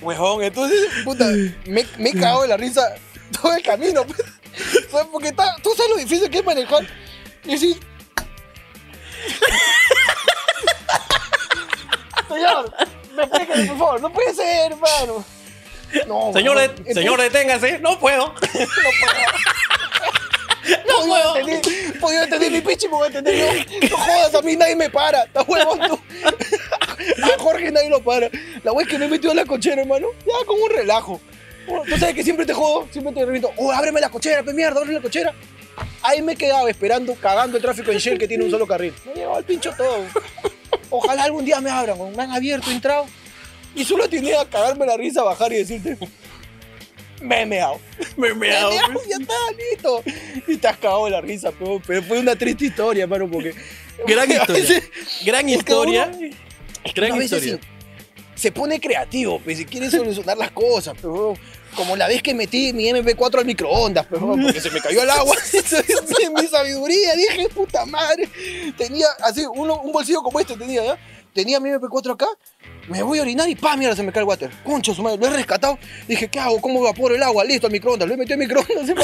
[0.00, 1.26] Huevón, entonces, puta,
[1.66, 2.94] me, me he cagado de la risa
[3.42, 4.06] todo el camino.
[4.06, 4.20] pues.
[4.90, 5.06] ¿Sabes?
[5.12, 6.86] Porque está, tú sabes lo difícil que es manejar.
[7.44, 7.76] Y decir.
[12.34, 12.74] Señor,
[13.18, 14.00] explíqueme, por favor.
[14.00, 15.24] No puede ser, hermano.
[16.06, 17.78] No, Señor, de- señor, deténgase.
[17.80, 18.32] No puedo.
[20.86, 23.88] No puedo entender, podía entender mi pichi, puedo entender yo.
[23.90, 25.24] No jodas, a mí nadie me para.
[25.24, 25.98] Está huevón tú.
[27.22, 28.30] A Jorge nadie lo para.
[28.62, 30.08] La wea es que me metió en la cochera, hermano.
[30.26, 31.20] Ya con un relajo.
[31.66, 33.50] Tú sabes que siempre te jodo, siempre te reviento.
[33.56, 35.34] Oh, ábreme la cochera, pe mierda, ábreme la cochera.
[36.02, 38.92] Ahí me quedaba esperando, cagando el tráfico en Shell que tiene un solo carril.
[39.06, 40.04] Me llegaba al pincho todo.
[40.90, 43.06] Ojalá algún día me abran, me han abierto, entrado.
[43.74, 45.96] Y solo tenía a cagarme la risa, bajar y decirte.
[47.22, 47.78] Me he meado.
[48.16, 49.08] Me he Me he meado, meado, pe.
[49.08, 49.34] ya está,
[49.70, 50.02] listo.
[50.48, 53.54] Y te has cagado la risa, pero, pero fue una triste historia, hermano, porque.
[54.06, 54.62] Gran historia.
[54.62, 54.90] veces-
[55.24, 56.10] Gran que historia.
[56.12, 56.28] uno-
[56.94, 57.58] Gran historia.
[58.34, 61.34] se, se pone creativo, pues, si quiere solucionar las cosas, pero
[61.74, 65.10] como la vez que metí mi MP4 al microondas, pero porque se me cayó el
[65.10, 65.36] agua.
[66.22, 68.28] En mi sabiduría dije, puta madre,
[68.76, 70.98] tenía así uno, un bolsillo como este tenía, ¿ya?
[71.32, 72.26] Tenía mi MP4 acá,
[72.90, 74.50] me voy a orinar y pa, mierda, se me cae el water.
[74.64, 75.78] Concha su madre, lo he rescatado.
[76.08, 76.60] Dije, ¿qué hago?
[76.60, 77.44] ¿Cómo evaporo el agua?
[77.44, 78.06] Listo, al microondas.
[78.08, 78.90] Lo he metido al microondas.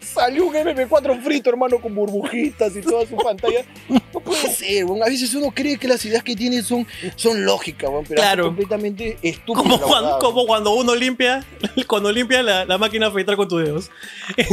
[0.00, 3.64] Salió un MP4 frito, hermano, con burbujitas y toda su pantalla.
[3.88, 5.02] No puede ser, weón.
[5.02, 6.86] A veces uno cree que las ideas que tiene son,
[7.16, 8.44] son lógicas, weón, pero Claro.
[8.44, 9.80] son completamente estúpidas.
[9.80, 11.44] Cuando, como cuando uno limpia,
[11.86, 13.90] cuando limpia la, la máquina a afeitar con tus dedos.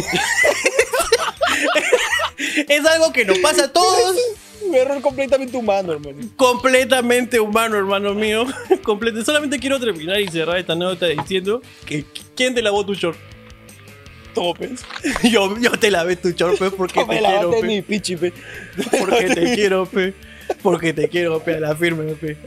[2.68, 4.18] es algo que nos pasa a todos.
[4.64, 6.18] Un error completamente humano, hermano.
[6.38, 8.46] completamente humano, hermano mío.
[9.26, 13.18] Solamente quiero terminar y cerrar esta nota diciendo que ¿quién te lavó tu short?
[14.34, 14.84] Topes.
[15.24, 17.68] Yo, yo te lavé tu short, pe, porque No te quiero, pe.
[17.68, 18.34] mi pichi, pe.
[19.00, 20.14] Porque te quiero, pe.
[20.62, 21.56] Porque te quiero, pe.
[21.56, 22.38] A la firme, pe.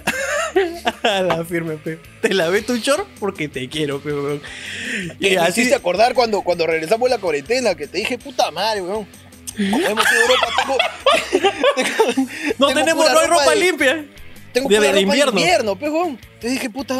[1.02, 1.98] A la firme, pe.
[2.22, 4.42] Te lavé tu short porque te quiero, pe, weón.
[5.20, 8.82] Y me hiciste acordar cuando, cuando regresamos de la cuarentena, que te dije, puta madre,
[8.82, 9.06] weón.
[9.56, 10.76] Como hemos ido a Europa, tengo,
[12.58, 14.04] No tenemos, no hay ropa de- limpia.
[14.52, 15.32] Tengo de- de ropa invierno.
[15.32, 16.18] de invierno, pe, weón.
[16.40, 16.94] Te dije, puta,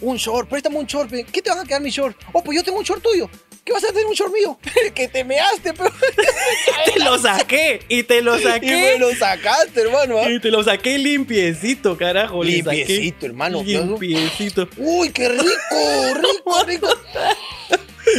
[0.00, 1.24] un, short, préstame un short, pe.
[1.24, 2.16] ¿Qué te van a quedar mi short?
[2.32, 3.28] Oh, pues yo tengo un short tuyo.
[3.64, 4.58] ¿Qué vas a tener un short mío?
[4.94, 5.84] que te measte, pe.
[6.94, 8.96] Te lo saqué y te lo Y me saqué.
[8.98, 10.18] lo sacaste, hermano.
[10.18, 10.30] ¿ah?
[10.30, 12.42] Y te lo saqué limpiecito, carajo.
[12.42, 13.62] saqué Limpiecito, hermano.
[13.62, 14.68] Limpiecito.
[14.78, 16.88] Uy, qué rico, rico, rico.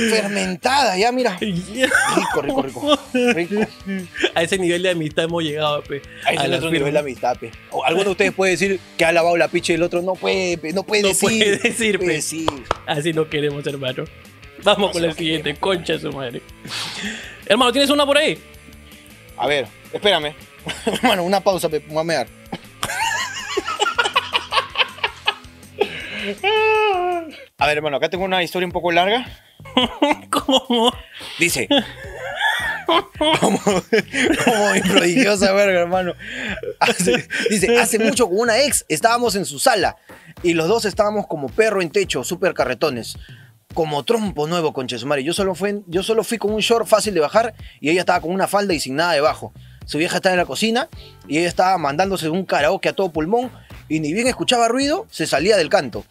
[0.09, 1.37] Fermentada, ya, mira.
[1.39, 2.99] Rico, rico, rico.
[3.13, 3.61] Rico.
[4.35, 6.01] A ese nivel de amistad hemos llegado, pe.
[6.25, 7.51] A es la otro nivel de amistad, pe.
[7.71, 10.13] O alguno de ustedes puede decir que ha lavado la picha y el otro no
[10.15, 11.27] puede, pe, no puede No decir.
[11.29, 12.05] puede decir, pe.
[12.05, 12.49] decir.
[12.85, 14.05] Así no queremos, hermano.
[14.63, 16.41] Vamos con la no siguiente, concha de su madre.
[17.47, 18.37] Hermano, ¿tienes una por ahí?
[19.37, 20.35] A ver, espérame.
[20.85, 22.27] Hermano, una pausa, pe, voy a mear.
[27.57, 29.25] A ver, hermano, acá tengo una historia un poco larga.
[30.29, 30.93] ¿Cómo?
[31.39, 31.67] Dice.
[33.39, 36.13] como, como prodigiosa verga, hermano.
[37.49, 39.97] Dice, hace mucho con una ex estábamos en su sala
[40.43, 43.17] y los dos estábamos como perro en techo, súper carretones.
[43.73, 45.23] Como trompo nuevo con Chesumari.
[45.23, 48.19] Yo solo, fui, yo solo fui con un short fácil de bajar y ella estaba
[48.19, 49.53] con una falda y sin nada debajo.
[49.85, 50.89] Su vieja estaba en la cocina
[51.27, 53.49] y ella estaba mandándose un karaoke a todo pulmón
[53.87, 56.05] y ni bien escuchaba ruido, se salía del canto.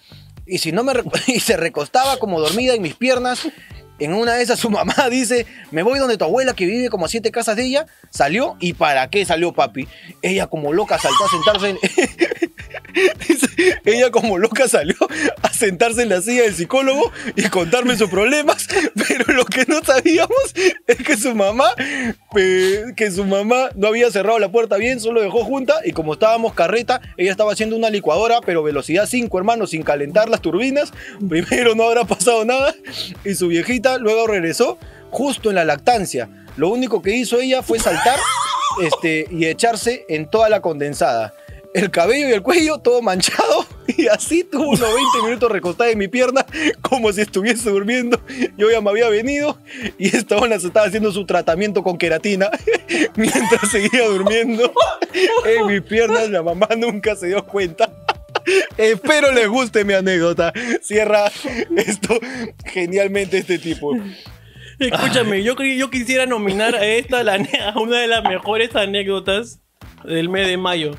[0.50, 0.92] Y, si no me
[1.26, 3.48] y se recostaba como dormida en mis piernas.
[3.98, 7.04] En una de esas su mamá dice, me voy donde tu abuela que vive como
[7.04, 7.86] a siete casas de ella.
[8.10, 9.86] Salió y ¿para qué salió papi?
[10.22, 11.78] Ella como loca saltó a sentarse en...
[13.84, 14.96] Ella como loca salió
[15.42, 18.66] a sentarse en la silla del psicólogo y contarme sus problemas,
[19.08, 20.54] pero lo que no sabíamos
[20.86, 21.70] es que su mamá,
[22.36, 26.14] eh, que su mamá no había cerrado la puerta bien, solo dejó junta y como
[26.14, 30.92] estábamos carreta, ella estaba haciendo una licuadora, pero velocidad 5, hermano, sin calentar las turbinas.
[31.28, 32.74] Primero no habrá pasado nada
[33.24, 34.78] y su viejita luego regresó
[35.10, 36.28] justo en la lactancia.
[36.56, 38.18] Lo único que hizo ella fue saltar
[38.82, 41.34] este, y echarse en toda la condensada.
[41.72, 45.98] El cabello y el cuello todo manchado y así tuvo unos 20 minutos recostada en
[45.98, 46.44] mi pierna
[46.82, 48.20] como si estuviese durmiendo.
[48.56, 49.58] Yo ya me había venido
[49.98, 52.50] y esta ona se estaba haciendo su tratamiento con queratina
[53.16, 54.72] mientras seguía durmiendo
[55.44, 56.28] en mis piernas.
[56.30, 57.92] La mamá nunca se dio cuenta.
[58.76, 60.52] Espero les guste mi anécdota.
[60.82, 61.30] Cierra
[61.76, 62.18] esto
[62.64, 63.94] genialmente este tipo.
[64.78, 69.60] Escúchame, yo, yo quisiera nominar a esta la a una de las mejores anécdotas
[70.04, 70.92] del mes de mayo.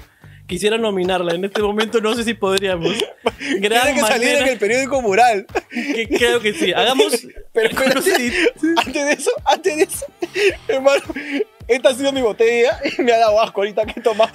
[0.51, 1.33] Quisiera nominarla.
[1.33, 2.93] En este momento no sé si podríamos.
[3.61, 5.45] Gran Tiene que salir en el periódico mural.
[5.69, 6.73] que creo que sí.
[6.73, 7.25] Hagamos.
[7.53, 8.31] Pero, pero si-
[8.77, 10.05] antes de eso, antes de eso,
[10.69, 11.01] hermano,
[11.71, 14.31] esta ha sido mi botella y me ha dado asco ahorita que he tomado.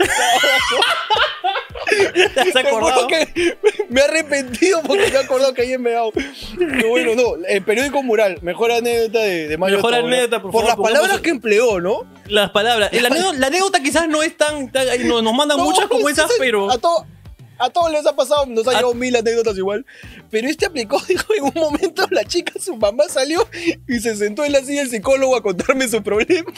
[2.34, 3.06] ¿Te has acordado?
[3.06, 3.56] que
[3.88, 6.12] me he arrepentido porque me he acordado que ayer me he dado.
[6.58, 10.06] Pero bueno, no, el periódico mural, mejor anécdota de, de Mayo Mejor Tauro.
[10.08, 12.04] anécdota, por Por favor, las palabras que empleó, ¿no?
[12.26, 12.90] Las palabras.
[12.92, 14.70] La anécdota, la anécdota quizás no es tan.
[14.72, 16.70] tan- ay, no, nos mandan No, muchas como esas, pero.
[16.70, 17.06] A, to-
[17.58, 19.86] a todos les ha pasado, nos ha llegado mil anécdotas igual.
[20.30, 23.48] Pero este aplicó, dijo, en un momento la chica, su mamá salió
[23.88, 26.52] y se sentó en la silla del psicólogo a contarme su problema.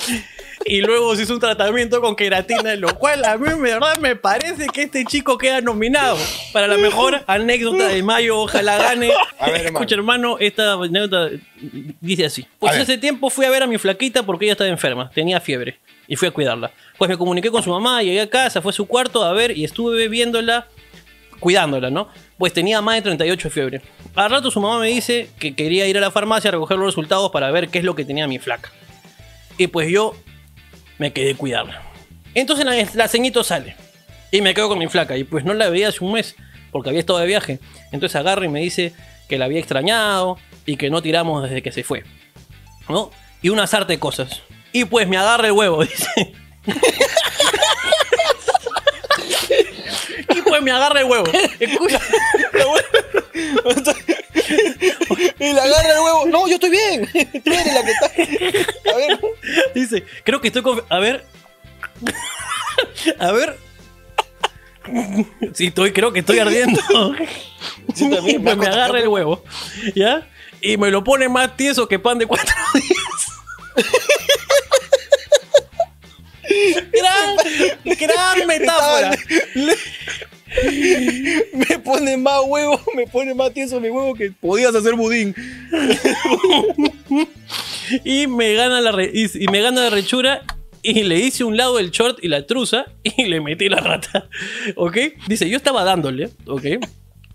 [0.65, 4.17] Y luego se hizo un tratamiento con queratina, lo cual a mí de verdad me
[4.17, 6.19] parece que este chico queda nominado
[6.53, 8.39] para la mejor anécdota de mayo.
[8.41, 9.11] Ojalá gane.
[9.39, 9.79] A ver, hermano.
[9.79, 11.31] Escucha, hermano, esta anécdota
[12.01, 12.47] dice así.
[12.59, 12.83] Pues A ver.
[12.83, 15.79] hace tiempo fui a ver a mi flaquita porque ella estaba enferma, tenía fiebre.
[16.07, 16.71] Y fui a cuidarla.
[16.97, 19.57] Pues me comuniqué con su mamá, llegué a casa, fue a su cuarto a ver
[19.57, 20.67] y estuve viéndola,
[21.39, 22.09] cuidándola, ¿no?
[22.39, 23.83] Pues tenía más de 38 de fiebre.
[24.15, 26.87] Al rato su mamá me dice que quería ir a la farmacia a recoger los
[26.87, 28.73] resultados para ver qué es lo que tenía mi flaca.
[29.59, 30.15] Y pues yo
[30.99, 31.83] me quedé cuidarla.
[32.35, 33.77] Entonces la, la ceñito sale
[34.31, 36.37] y me quedo con mi flaca y pues no la veía hace un mes
[36.71, 37.61] porque había estado de viaje.
[37.93, 38.93] Entonces agarra y me dice
[39.29, 42.05] que la había extrañado y que no tiramos desde que se fue.
[42.89, 43.11] ¿No?
[43.43, 44.43] Y una sarta de cosas.
[44.73, 46.35] Y pues me agarra el huevo, dice.
[50.37, 51.27] y pues me agarra el huevo.
[51.59, 52.01] Escucha.
[55.41, 56.27] Y le agarra el huevo.
[56.27, 57.09] No, yo estoy bien.
[57.45, 58.11] Tú eres la que está.
[59.81, 60.83] Dice, creo que estoy con...
[60.89, 61.25] A ver.
[63.19, 63.57] A ver.
[65.55, 66.81] Sí, estoy, creo que estoy ardiendo.
[67.95, 69.45] Sí, también, pues me Marco, agarra el huevo.
[69.95, 70.27] ¿Ya?
[70.61, 73.29] Y me lo pone más tieso que pan de cuatro días.
[76.93, 77.37] gran,
[77.85, 79.17] gran metáfora.
[81.53, 85.35] Me pone más huevo, me pone más tieso mi huevo que podías hacer budín.
[88.05, 90.43] y me gana la re- y, me gana la rechura
[90.83, 94.29] y le hice un lado del short y la truza y le metí la rata.
[94.77, 94.97] ¿Ok?
[95.27, 96.65] Dice, yo estaba dándole, ¿ok?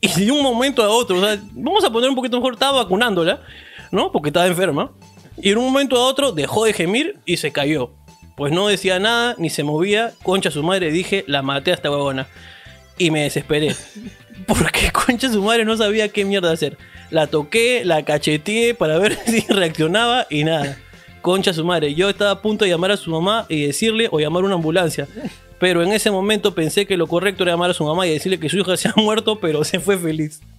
[0.01, 2.83] Y de un momento a otro, o sea, vamos a poner un poquito mejor, estaba
[2.83, 3.41] vacunándola,
[3.91, 4.11] ¿no?
[4.11, 4.91] Porque estaba enferma.
[5.41, 7.91] Y en un momento a otro dejó de gemir y se cayó.
[8.35, 10.13] Pues no decía nada, ni se movía.
[10.23, 12.27] Concha su madre, dije, la maté a esta huevona.
[12.97, 13.75] Y me desesperé.
[14.47, 16.77] Porque concha su madre no sabía qué mierda hacer.
[17.09, 20.77] La toqué, la cacheteé para ver si reaccionaba y nada.
[21.21, 21.93] Concha su madre.
[21.95, 25.07] Yo estaba a punto de llamar a su mamá y decirle o llamar una ambulancia.
[25.59, 28.39] Pero en ese momento pensé que lo correcto era llamar a su mamá y decirle
[28.39, 30.41] que su hija se ha muerto, pero se fue feliz.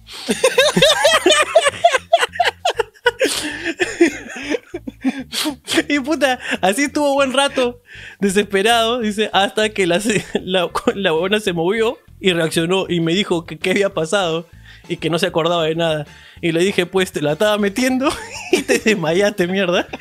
[5.87, 7.81] Y puta, así estuvo buen rato,
[8.19, 10.01] desesperado, dice, hasta que la,
[10.41, 14.47] la, la huevona se movió y reaccionó y me dijo que qué había pasado
[14.87, 16.05] y que no se acordaba de nada.
[16.41, 18.09] Y le dije, pues te la estaba metiendo
[18.51, 19.87] y te desmayaste, mierda.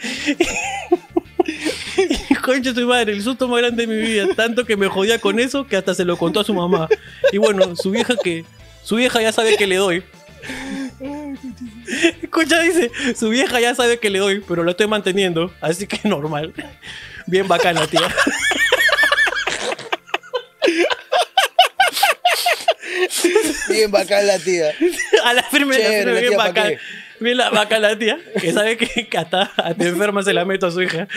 [2.28, 5.18] Y concha tu madre, el susto más grande de mi vida, tanto que me jodía
[5.18, 6.88] con eso que hasta se lo contó a su mamá.
[7.32, 8.44] Y bueno, su vieja que
[8.82, 10.02] su vieja ya sabe que le doy.
[12.22, 16.06] Escucha, dice, su vieja ya sabe que le doy, pero lo estoy manteniendo, así que
[16.08, 16.52] normal.
[17.26, 18.00] Bien bacana, tía.
[23.68, 24.72] Bien bacán la tía.
[25.24, 26.68] A la firme, a la Chévere, firme, la bien tía, ¿pa' bacana.
[26.70, 26.78] qué?
[27.20, 30.66] Bien la bacana la tía, que sabe que, que hasta, hasta enferma se la meto
[30.66, 31.06] a su hija.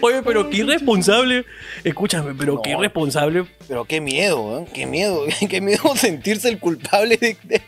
[0.00, 1.44] Oye, pero qué irresponsable.
[1.82, 2.78] Escúchame, pero qué No.
[2.78, 3.46] irresponsable.
[3.66, 4.66] Pero qué miedo, ¿eh?
[4.72, 5.24] Qué miedo.
[5.48, 7.62] Qué miedo sentirse el culpable de, de-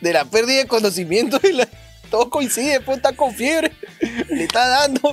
[0.00, 1.38] de la pérdida de conocimiento.
[1.42, 1.68] Y la-
[2.10, 3.72] todo coincide, pues está con fiebre.
[4.30, 5.12] Le está dando.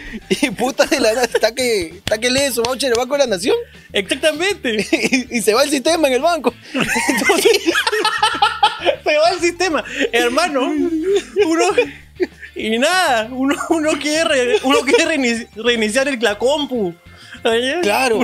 [0.42, 3.18] Y puta de la nada, está que, está que lee su voucher el Banco de
[3.20, 3.56] la Nación.
[3.92, 4.86] Exactamente.
[4.92, 6.54] Y, y se va el sistema en el banco.
[6.74, 7.52] Entonces,
[9.04, 9.84] Se va el sistema.
[10.12, 10.62] Hermano,
[11.46, 11.64] uno.
[12.54, 16.94] Y nada, uno, uno quiere, re- uno quiere reinici- reiniciar el, la compu.
[17.44, 17.78] ¿Oye?
[17.82, 18.20] claro.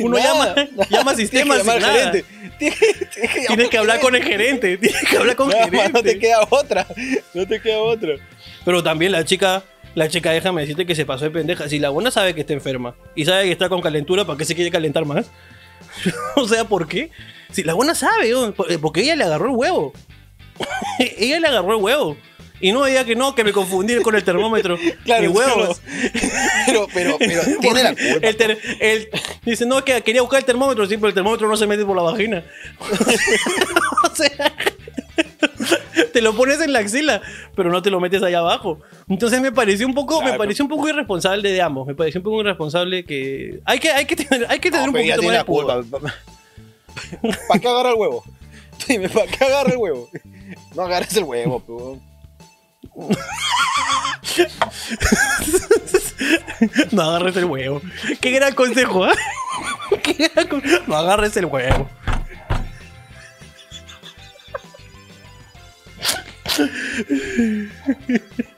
[0.00, 0.54] Uno nada.
[0.54, 1.92] llama, llama sistema Tienes que nada.
[1.92, 2.24] gerente.
[2.58, 4.78] Tienes, tienes que, Tienes que hablar con el gerente.
[4.78, 5.90] Tienes que hablar con el gerente.
[5.92, 6.86] no te queda otra.
[7.34, 8.14] No te queda otra.
[8.64, 9.64] Pero también la chica,
[9.94, 11.68] la chica, déjame decirte que se pasó de pendeja.
[11.68, 14.44] Si la buena sabe que está enferma y sabe que está con calentura, ¿para qué
[14.44, 15.26] se quiere calentar más?
[16.36, 17.10] o sea, ¿por qué?
[17.50, 18.32] Si la buena sabe.
[18.52, 19.92] Por- porque ella le agarró el huevo.
[20.98, 22.16] ella le agarró el huevo.
[22.60, 24.78] Y no diga que no, que me confundí con el termómetro.
[25.04, 25.82] Claro, huevos.
[26.64, 28.26] Pero, pero, pero, tiene la culpa.
[28.26, 29.08] El ter- el-
[29.44, 31.96] dice, no, que quería buscar el termómetro, sí, pero el termómetro no se mete por
[31.96, 32.44] la vagina.
[34.04, 34.54] o sea,
[36.12, 37.20] te lo pones en la axila,
[37.54, 38.80] pero no te lo metes allá abajo.
[39.08, 41.86] Entonces me pareció un poco, me pareció un poco irresponsable de ambos.
[41.86, 44.92] Me pareció un poco irresponsable que hay que, hay que tener, hay que tener No,
[44.92, 46.14] un ella poquito más de culpa.
[47.48, 48.24] ¿Para qué agarra el huevo?
[48.88, 50.08] Dime, ¿para qué agarra el huevo?
[50.74, 51.62] No agarres el huevo.
[56.92, 57.82] No agarres el huevo.
[58.20, 59.06] Qué gran consejo.
[60.02, 61.88] Qué gran con- No agarres el huevo.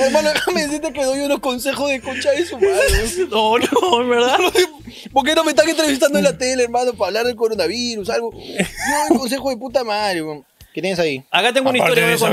[0.00, 3.26] Hermano, déjame decirte que doy unos consejos de concha de su madre.
[3.30, 4.38] No, no, en verdad.
[5.12, 8.32] ¿Por qué no me están entrevistando en la tele, hermano, para hablar del coronavirus, algo?
[8.32, 8.38] Yo
[9.08, 10.44] doy consejos de puta madre, weón.
[10.72, 11.22] ¿Qué tienes ahí?
[11.30, 12.08] Acá tengo una Aparte historia.
[12.08, 12.28] de esa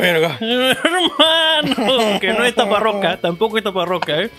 [1.64, 4.30] Hermano, que no es taparroca, tampoco es taparroca, ¿eh?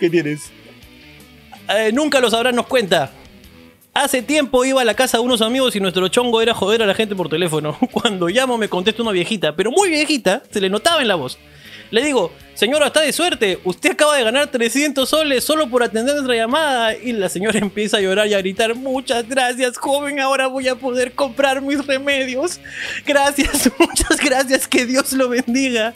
[0.00, 0.50] ¿Qué tienes?
[1.68, 3.12] Eh, Nunca lo sabrán, nos cuenta.
[3.94, 6.86] Hace tiempo iba a la casa de unos amigos y nuestro chongo era joder a
[6.86, 7.76] la gente por teléfono.
[7.92, 11.38] Cuando llamo me contesta una viejita, pero muy viejita, se le notaba en la voz.
[11.90, 16.14] Le digo, señora, está de suerte, usted acaba de ganar 300 soles solo por atender
[16.14, 16.96] nuestra llamada.
[16.96, 20.76] Y la señora empieza a llorar y a gritar, muchas gracias, joven, ahora voy a
[20.76, 22.60] poder comprar mis remedios.
[23.04, 25.92] Gracias, muchas gracias, que Dios lo bendiga.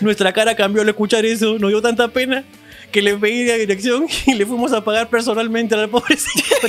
[0.00, 2.44] Nuestra cara cambió al escuchar eso, nos dio tanta pena
[2.92, 6.68] que le pedí la dirección y le fuimos a pagar personalmente a la pobrecita.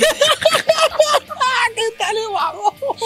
[1.74, 2.96] ¿Qué tal, guapo?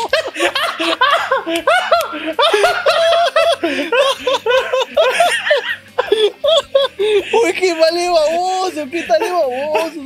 [6.98, 10.00] Uy, qué vale baboso, qué tal baboso.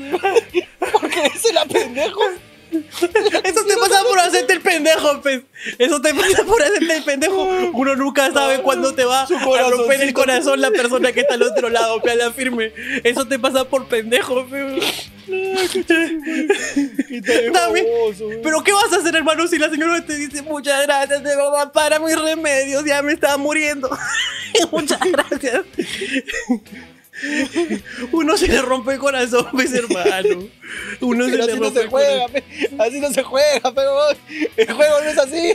[0.78, 2.20] ¿Por qué ese la pendejo?
[2.72, 5.42] Eso te pasa por hacerte el pendejo, pues.
[5.78, 7.42] Eso te pasa por hacerte el pendejo.
[7.72, 11.42] Uno nunca sabe cuándo te va a romper el corazón la persona que está al
[11.42, 12.72] otro lado, pe, a la firme.
[13.04, 14.80] Eso te pasa por pendejo, pe.
[17.52, 17.86] Dame.
[18.42, 21.72] Pero ¿qué vas a hacer, hermano, si la señora te dice muchas gracias de verdad
[21.72, 22.84] para mis remedios?
[22.84, 23.88] Ya me estaba muriendo.
[24.72, 25.62] muchas gracias.
[28.12, 30.48] Uno se le rompe el corazón, pues, hermano.
[31.00, 32.80] Uno se le así no rompe se el juega, corazón.
[32.80, 33.92] así no se juega, pero
[34.56, 35.54] el juego no es así.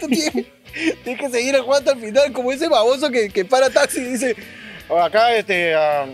[0.00, 0.46] Tú tienes-
[1.04, 4.00] Tienes que seguir el juego hasta el final, como ese baboso que, que para taxi
[4.00, 4.34] y dice,
[4.88, 6.04] "Oh, acá este, a,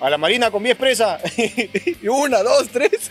[0.00, 1.18] a la Marina con mi expresa.
[1.36, 3.10] y una, dos, tres.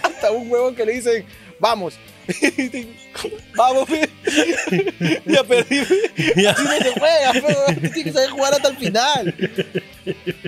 [0.00, 1.24] Hasta un huevón que le dicen,
[1.58, 1.94] vamos.
[3.54, 4.08] vamos, pe.
[5.26, 5.80] ya perdí.
[5.84, 6.32] pe.
[6.36, 6.50] Ya.
[6.52, 7.76] Así no se juega, huevón.
[7.76, 9.34] Tienes que saber jugar hasta el final.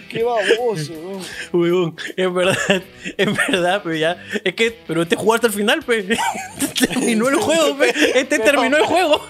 [0.09, 1.21] Qué baboso.
[1.53, 2.83] Huevón, en verdad,
[3.17, 4.23] en verdad, pero ya.
[4.45, 6.17] Es que, pero este jugó hasta el final, pe.
[6.79, 7.93] terminó el juego, pe.
[8.15, 9.23] Este terminó el juego.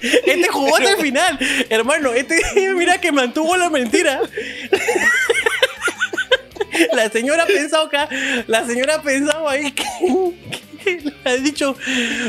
[0.00, 1.38] Este jugó hasta el final.
[1.70, 2.40] Hermano, este,
[2.76, 4.20] mira que mantuvo la mentira.
[6.92, 8.08] La señora ha pensado acá,
[8.46, 9.84] la señora ha pensado ahí que,
[11.24, 11.76] ha dicho,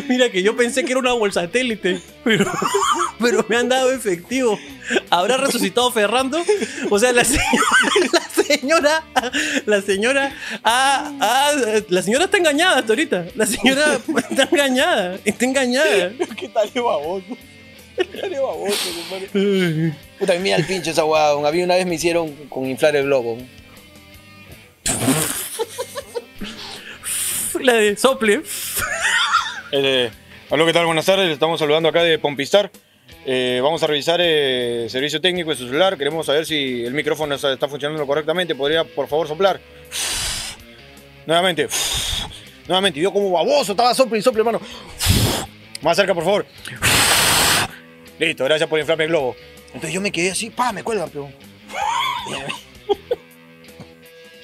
[0.08, 2.52] mira que yo pensé que era una bolsa satélite, pero,
[3.20, 4.58] pero me han dado efectivo.
[5.10, 6.44] ¿Habrá resucitado Ferrando?
[6.90, 7.44] O sea, la señora,
[8.12, 9.04] la señora,
[9.66, 11.52] la señora, ah, ah,
[11.88, 13.26] la señora está engañada hasta ahorita.
[13.36, 14.00] La señora
[14.30, 16.12] está engañada, está engañada.
[16.38, 17.38] ¿Qué tal de baboso?
[17.96, 19.94] ¿Qué tal de baboso, compadre?
[20.20, 21.32] Puta, mira el pinche esa hueá.
[21.48, 23.38] A mí una vez me hicieron con inflar el globo.
[27.64, 28.42] La de sople.
[29.76, 30.12] Eh,
[30.52, 30.86] Hola, ¿qué tal?
[30.86, 31.26] Buenas tardes.
[31.26, 32.70] Le estamos saludando acá de Pompistar.
[33.26, 35.98] Eh, vamos a revisar el servicio técnico de su celular.
[35.98, 38.54] Queremos saber si el micrófono está funcionando correctamente.
[38.54, 39.60] ¿Podría, por favor, soplar?
[41.26, 41.68] Nuevamente.
[42.68, 43.00] Nuevamente.
[43.00, 44.62] Yo como baboso estaba sople y sople, hermano.
[45.82, 46.46] Más cerca, por favor.
[48.20, 49.36] Listo, gracias por inflarme el globo.
[49.68, 51.32] Entonces yo me quedé así, pa, me cuelgan, pero.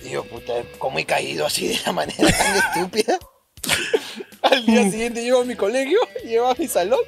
[0.10, 3.20] Yo, puta, ¿cómo he caído así de la manera tan estúpida?
[4.41, 7.01] Al día siguiente llego a mi colegio, llego a mi salón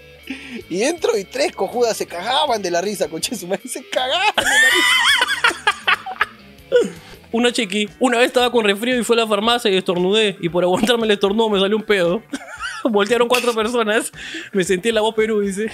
[0.69, 4.35] y entro y tres cojudas se cagaban de la risa, coche su madre, se cagaban
[4.35, 4.91] de la risa.
[7.31, 10.35] Una chiqui, una vez estaba con resfrío y fue a la farmacia y estornudé.
[10.41, 12.21] Y por aguantarme el estornudo me salió un pedo.
[12.83, 14.11] Voltearon cuatro personas.
[14.51, 15.71] Me sentí en la voz Perú, dice.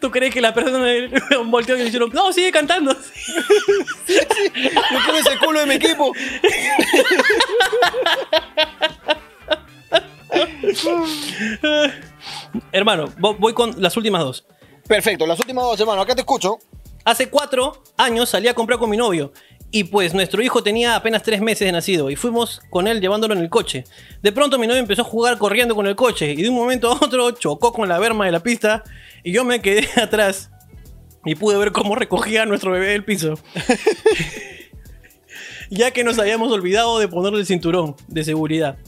[0.00, 0.86] ¿Tú crees que la persona
[1.46, 2.92] volteó y le dijeron, no, sigue cantando?
[4.06, 4.18] Yo
[5.04, 6.12] quiero ese culo de mi equipo.
[12.72, 14.44] Hermano, vo- voy con las últimas dos.
[14.86, 16.58] Perfecto, las últimas dos, hermano, acá te escucho.
[17.04, 19.32] Hace cuatro años salí a comprar con mi novio.
[19.70, 23.34] Y pues nuestro hijo tenía apenas tres meses de nacido y fuimos con él llevándolo
[23.34, 23.84] en el coche.
[24.22, 26.90] De pronto mi novio empezó a jugar corriendo con el coche y de un momento
[26.90, 28.82] a otro chocó con la berma de la pista
[29.22, 30.50] y yo me quedé atrás
[31.24, 33.34] y pude ver cómo recogía a nuestro bebé del piso.
[35.70, 38.78] ya que nos habíamos olvidado de ponerle el cinturón de seguridad.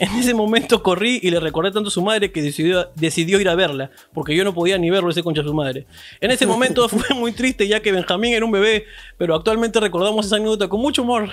[0.00, 3.50] En ese momento corrí y le recordé tanto a su madre que decidió, decidió ir
[3.50, 5.86] a verla, porque yo no podía ni verlo ese concha de su madre.
[6.22, 8.86] En ese momento fue muy triste ya que Benjamín era un bebé,
[9.18, 11.30] pero actualmente recordamos esa anécdota con mucho humor.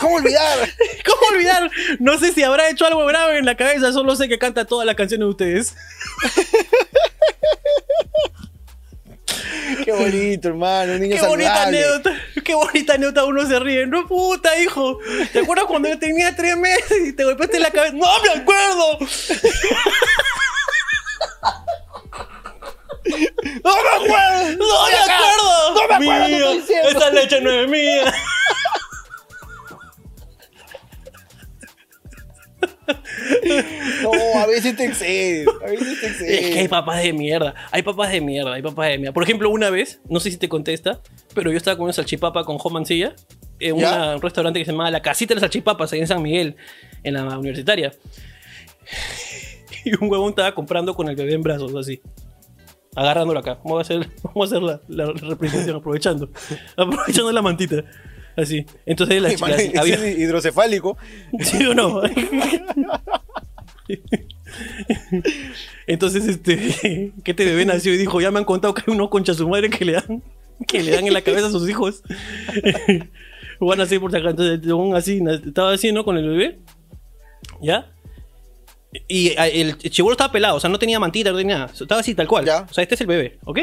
[0.00, 0.70] ¿Cómo olvidar?
[1.04, 1.68] ¿Cómo olvidar?
[1.98, 4.86] No sé si habrá hecho algo grave en la cabeza, solo sé que canta todas
[4.86, 5.74] las canciones de ustedes.
[9.84, 12.12] Qué bonito, hermano, un niño Qué bonita anécdota,
[12.44, 13.86] qué bonita anécdota uno se ríe.
[13.86, 14.98] No, puta, hijo.
[15.32, 17.94] ¿Te acuerdas cuando yo tenía tres meses y te golpeaste en la cabeza?
[17.94, 18.98] ¡No me acuerdo!
[23.64, 24.56] ¡No me acuerdo!
[24.56, 25.74] ¡No me acuerdo!
[25.74, 26.52] ¡No me acuerdo!
[26.88, 28.14] Esa leche no es mía.
[34.02, 35.46] No, a veces te excedes.
[35.62, 36.42] A veces te excedes.
[36.44, 37.54] Es que hay papás de mierda.
[37.70, 38.54] Hay papás de mierda.
[38.54, 39.12] Hay papás de mierda.
[39.12, 41.00] Por ejemplo, una vez, no sé si te contesta,
[41.34, 43.14] pero yo estaba comiendo salchipapa con Jo Mancilla
[43.58, 46.22] en una- un restaurante que se llamaba La Casita de las Salchipapas, ahí en San
[46.22, 46.56] Miguel,
[47.02, 47.92] en la universitaria.
[49.84, 52.02] Y un huevón estaba comprando con el bebé en brazos, así.
[52.94, 53.58] Agarrándolo acá.
[53.64, 56.28] Vamos a hacer, vamos a hacer la, la representación, aprovechando.
[56.76, 57.76] Aprovechando la mantita.
[58.36, 58.64] Así.
[58.86, 60.96] Entonces la chica así, había, hidrocefálico.
[61.40, 62.02] ¿Sí o no?
[65.86, 69.08] Entonces, este, que este bebé nació y dijo, ya me han contado que hay unos
[69.08, 70.22] concha su madre que le dan,
[70.66, 72.02] que le dan en la cabeza a sus hijos.
[73.60, 74.30] Van a ser por acaso.
[74.52, 76.04] Entonces, así, estaba así, ¿no?
[76.04, 76.58] Con el bebé.
[77.62, 77.92] ¿Ya?
[79.06, 81.72] Y a- el chivolo estaba pelado, o sea, no tenía mantita, no tenía nada.
[81.72, 82.44] Estaba así, tal cual.
[82.44, 82.66] Ya.
[82.68, 83.60] O sea, este es el bebé, ¿ok?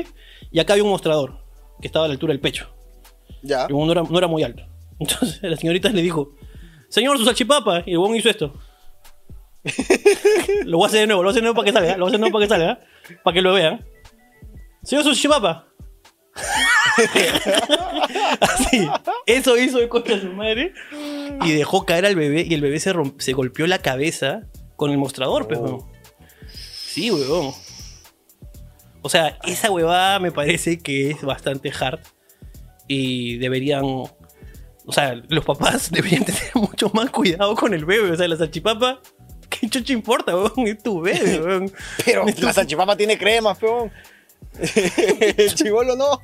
[0.51, 1.39] Y acá había un mostrador
[1.81, 2.69] que estaba a la altura del pecho.
[3.47, 3.67] Ya.
[3.69, 4.63] Y no era, no era muy alto.
[4.99, 6.35] Entonces la señorita le dijo,
[6.89, 7.83] señor, su salchipapa.
[7.85, 8.53] Y el huevón hizo esto.
[10.65, 11.97] lo voy a hacer de nuevo, lo voy a hacer de nuevo para que salga.
[11.97, 12.79] Lo voy a hacer de nuevo para que salga.
[13.23, 13.85] Para que lo vean.
[14.83, 15.67] Señor, su salchipapa.
[18.41, 18.87] Así.
[19.25, 20.73] Eso hizo el contra su madre.
[21.43, 22.45] Y dejó caer al bebé.
[22.47, 24.43] Y el bebé se, se golpeó la cabeza
[24.75, 25.85] con el mostrador, pues, huevón.
[26.51, 27.53] Sí, huevón.
[29.01, 31.99] O sea, esa huevada me parece que es bastante hard.
[32.87, 33.83] Y deberían.
[33.83, 38.11] O sea, los papás deberían tener mucho más cuidado con el bebé.
[38.11, 39.01] O sea, la salchipapa.
[39.49, 40.67] ¿Qué chucha importa, weón?
[40.67, 41.71] Es tu bebé, weón.
[42.05, 43.91] Pero tu- la salchipapa tiene crema, peón.
[44.59, 46.19] El chivolo no.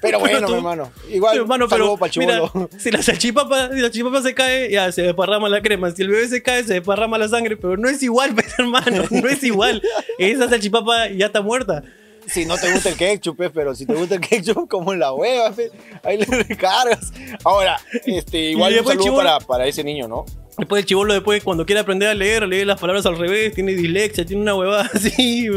[0.00, 0.92] Pero bueno, tú- mi hermano.
[1.10, 2.42] Igual, Hermano, pero para el mira,
[2.78, 5.90] si la salchipapa, si la salchipapa se cae, ya se desparrama la crema.
[5.90, 7.56] Si el bebé se cae, se desparrama la sangre.
[7.56, 9.04] Pero no es igual, pues, hermano.
[9.10, 9.82] No es igual.
[10.18, 11.82] Esa salchipapa ya está muerta.
[12.26, 15.00] Si no te gusta el ketchup, pues, pero si te gusta el ketchup, como en
[15.00, 15.70] la hueva, pues,
[16.02, 17.12] ahí le recargas.
[17.44, 20.24] Ahora, este, igual un saludo para, para ese niño, ¿no?
[20.56, 23.72] Después el chivolo, después, cuando quiere aprender a leer, lee las palabras al revés, tiene
[23.72, 25.48] dislexia, tiene una huevada así,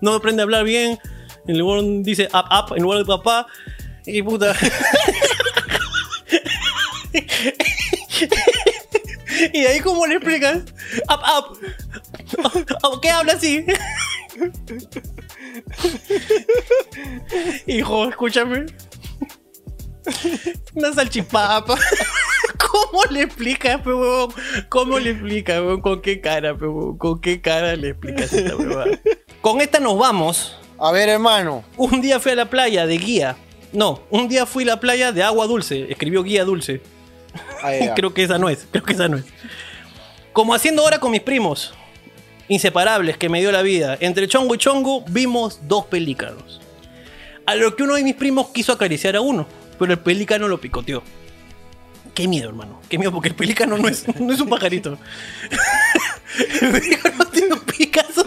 [0.00, 0.98] no aprende a hablar bien.
[1.46, 3.46] El huevón dice up, up en lugar de papá.
[4.04, 4.54] Y puta.
[9.52, 10.58] y ahí, ¿cómo le explicas?
[11.08, 11.20] Up,
[12.84, 13.00] up.
[13.00, 13.66] ¿Qué habla así?
[17.66, 18.66] Hijo, escúchame.
[20.74, 21.78] Una salchipapa.
[22.58, 24.32] ¿Cómo le explicas, pe, huevón?
[24.68, 25.80] ¿Cómo le explicas, huevón?
[25.80, 26.98] ¿Con qué cara, pe, huevón?
[26.98, 28.98] ¿Con qué cara le explicas esta huevada?
[29.40, 30.58] Con esta nos vamos.
[30.78, 31.64] A ver, hermano.
[31.76, 33.36] Un día fui a la playa de guía.
[33.72, 35.86] No, un día fui a la playa de agua dulce.
[35.90, 36.80] Escribió guía dulce.
[37.62, 37.94] Ahí, ya.
[37.94, 38.66] Creo que esa no es.
[38.70, 39.24] Creo que esa no es.
[40.32, 41.74] Como haciendo hora con mis primos.
[42.48, 43.96] Inseparables que me dio la vida.
[44.00, 46.60] Entre chongo y chongo vimos dos pelícanos.
[47.44, 49.46] A lo que uno de mis primos quiso acariciar a uno.
[49.78, 51.02] Pero el pelícano lo picoteó.
[52.14, 52.80] Qué miedo, hermano.
[52.88, 54.98] Qué miedo, porque el pelícano no es, no es un pajarito.
[56.62, 58.26] el pelícano tiene un picazo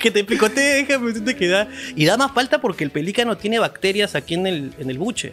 [0.00, 1.68] que te picotee, déjame decirte que da.
[1.94, 5.32] Y da más falta porque el pelícano tiene bacterias aquí en el, en el buche.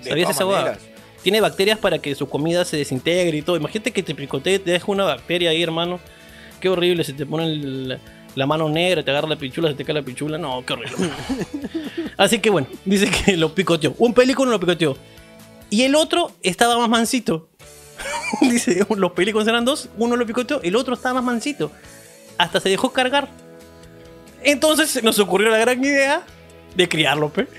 [0.00, 0.78] ¿Sabías esa maneras.
[1.22, 3.56] Tiene bacterias para que su comida se desintegre y todo.
[3.56, 5.98] Imagínate que te picotee, te deja una bacteria ahí, hermano.
[6.60, 7.98] Qué horrible, se te pone el-
[8.34, 10.38] la mano negra, te agarra la pichula, se te cae la pichula.
[10.38, 11.10] No, qué horrible.
[12.16, 13.94] Así que bueno, dice que lo picoteó.
[13.98, 14.96] Un pelícano lo picoteó.
[15.70, 17.48] Y el otro estaba más mansito.
[18.42, 21.72] dice, los pelícanos eran dos, uno lo picoteó, el otro estaba más mansito.
[22.38, 23.28] Hasta se dejó cargar.
[24.42, 26.22] Entonces se nos ocurrió la gran idea
[26.76, 27.48] de criarlo, pe.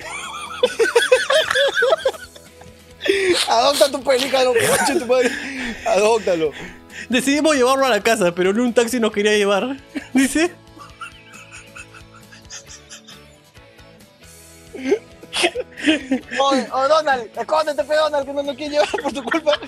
[3.49, 5.31] Adopta tu pelícano, concha tu madre.
[5.85, 6.51] Adóptalo.
[7.09, 9.77] Decidimos llevarlo a la casa, pero en un taxi nos quería llevar.
[10.13, 10.51] Dice.
[16.39, 19.59] Oye, oh, Donald, escóndete, pe, Donald, que no lo quiere llevar por tu culpa.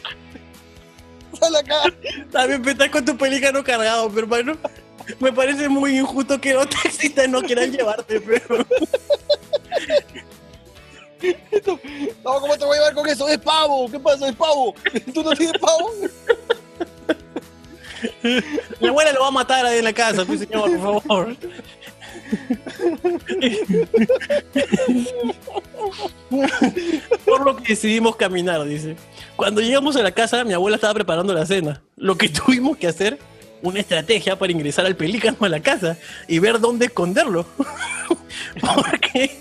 [1.40, 1.82] Sal acá.
[2.32, 4.58] También estás con tu pelícano cargado, mi hermano.
[5.20, 8.66] Me parece muy injusto que los taxistas no quieran llevarte, pero.
[12.24, 13.28] No, ¿cómo te voy a llevar con eso?
[13.28, 13.90] Es pavo.
[13.90, 14.30] ¿Qué pasa?
[14.30, 14.76] Es pavo.
[15.14, 15.92] ¿Tú no tienes pavo?
[18.80, 21.36] Mi abuela lo va a matar ahí en la casa, pues señor, por favor.
[27.26, 28.96] Por lo que decidimos caminar, dice.
[29.36, 31.82] Cuando llegamos a la casa, mi abuela estaba preparando la cena.
[31.98, 33.20] Lo que tuvimos que hacer,
[33.62, 35.98] una estrategia para ingresar al pelícano a la casa
[36.28, 37.46] y ver dónde esconderlo.
[38.62, 39.40] Porque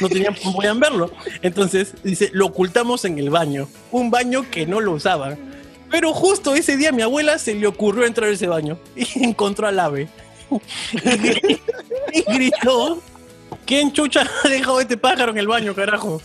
[0.00, 1.10] no tenían, podían verlo.
[1.42, 3.68] Entonces, dice, lo ocultamos en el baño.
[3.90, 5.59] Un baño que no lo usaban.
[5.90, 9.24] Pero justo ese día a mi abuela se le ocurrió entrar a ese baño y
[9.24, 10.08] encontró al ave.
[12.12, 13.00] y gritó,
[13.66, 16.20] ¿quién chucha ha dejado este pájaro en el baño, carajo?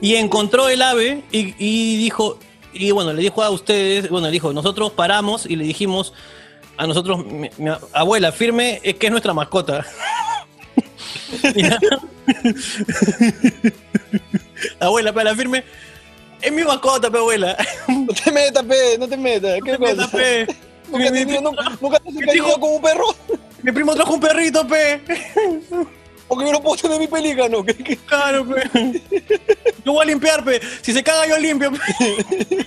[0.00, 2.38] y encontró el ave y, dijo,
[2.72, 6.12] y bueno, le dijo a ustedes, bueno, le dijo, nosotros paramos y le dijimos
[6.76, 7.50] a nosotros, mi
[7.92, 9.86] abuela, firme, es que es nuestra mascota.
[14.80, 15.64] Abuela, para la firme,
[16.40, 17.56] es mi mascota, pe abuela.
[17.88, 18.98] No te metas, pe.
[18.98, 19.58] No te metas.
[19.64, 19.76] ¿Qué
[20.92, 23.06] Mi- te, mi- nunca, nunca te has encariñado con un perro?
[23.62, 25.00] Mi primo trajo un perrito, pe.
[26.28, 27.64] Porque yo no puedo tener mi pelícano.
[27.64, 27.96] ¿Qué- qué?
[27.96, 29.02] Claro, pe.
[29.84, 30.60] Yo voy a limpiar, pe.
[30.82, 31.78] Si se caga, yo limpio, pe.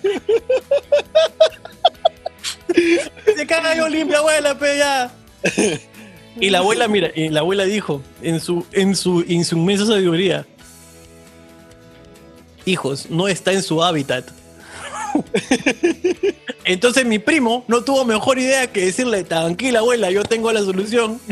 [3.26, 5.12] Si se caga, yo limpio, abuela, pe, ya.
[6.40, 9.86] Y la abuela, mira, y la abuela dijo, en su, en su, en su inmensa
[9.86, 10.46] sabiduría,
[12.66, 14.30] hijos, no está en su hábitat.
[16.66, 21.20] Entonces mi primo no tuvo mejor idea que decirle, tranquila abuela, yo tengo la solución.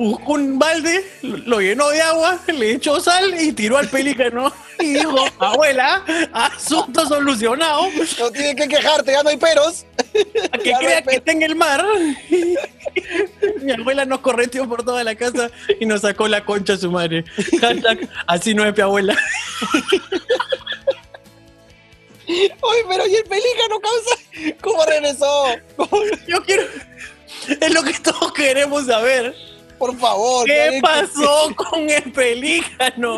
[0.00, 4.50] Buscó un balde, lo llenó de agua, le echó sal y tiró al pelícano.
[4.78, 7.82] Y dijo, abuela, asunto solucionado,
[8.18, 9.84] No tienes que quejarte, ya no hay peros.
[10.52, 11.84] a que Ya crea que está en el mar.
[13.60, 16.90] Mi abuela nos correteó por toda la casa y nos sacó la concha a su
[16.90, 17.24] madre.
[17.60, 19.14] Hashtag, así no es mi abuela.
[22.26, 24.54] Oye, pero ¿y el pelícano, causa?
[24.62, 25.46] ¿Cómo regresó?
[25.76, 26.62] ¿Cómo- Yo quiero.
[27.60, 29.34] Es lo que todos queremos saber.
[29.80, 30.44] Por favor.
[30.44, 33.16] ¿Qué pasó con el pelícano?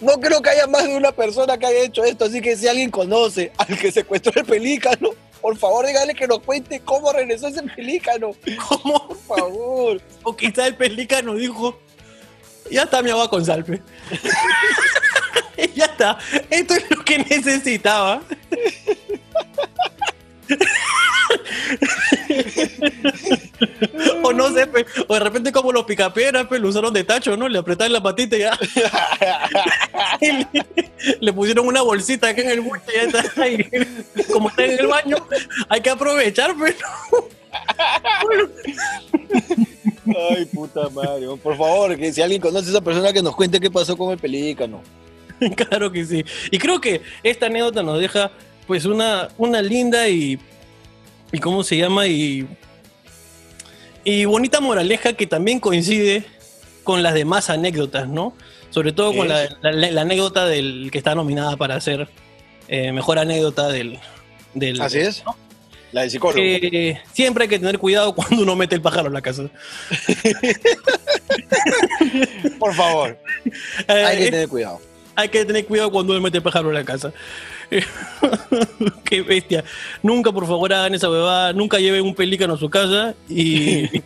[0.00, 2.66] No creo que haya más de una persona que haya hecho esto, así que si
[2.66, 7.46] alguien conoce al que secuestró el pelícano, por favor dígale que nos cuente cómo regresó
[7.46, 8.32] ese pelícano.
[8.68, 9.06] ¿Cómo?
[9.06, 10.02] Por favor.
[10.24, 11.78] O quizá el pelícano dijo,
[12.72, 13.80] ya está mi agua con salpe.
[15.76, 16.18] ya está,
[16.50, 18.20] esto es lo que necesitaba.
[24.22, 27.36] o no sé, pe, o de repente como los picapiedras, pues lo usaron de tacho,
[27.36, 27.48] ¿no?
[27.48, 28.58] Le apretaron la patita y ya.
[30.20, 30.46] Y le,
[31.20, 33.42] le pusieron una bolsita acá en el buche y ya está.
[33.42, 33.68] ahí.
[34.32, 35.16] como está en el baño,
[35.68, 36.76] hay que aprovechar, pero
[40.06, 41.26] Ay, puta madre.
[41.42, 44.12] Por favor, que si alguien conoce a esa persona que nos cuente qué pasó con
[44.12, 44.82] el pelícano.
[45.56, 46.24] Claro que sí.
[46.50, 48.30] Y creo que esta anécdota nos deja
[48.70, 50.38] pues una, una linda y,
[51.32, 52.06] y ¿cómo se llama?
[52.06, 52.46] Y,
[54.04, 56.24] y bonita moraleja que también coincide
[56.84, 58.32] con las demás anécdotas, ¿no?
[58.70, 59.56] Sobre todo con la, Es.
[59.60, 62.08] la- la anécdota del que está nominada para ser
[62.68, 63.98] eh, mejor anécdota del...
[64.54, 65.24] del Así es.
[65.90, 66.36] La del psicólogo.
[66.40, 69.46] que siempre hay que tener cuidado cuando uno mete el pájaro en la casa.
[72.60, 73.18] Por favor.
[73.88, 74.80] Eh, Hay que tener cuidado.
[75.16, 77.12] hay que tener cuidado cuando uno mete pájaro en la casa.
[79.04, 79.64] Qué bestia.
[80.02, 81.52] Nunca, por favor, hagan esa huevada.
[81.52, 83.14] Nunca lleven un pelícano a su casa.
[83.28, 83.86] Y.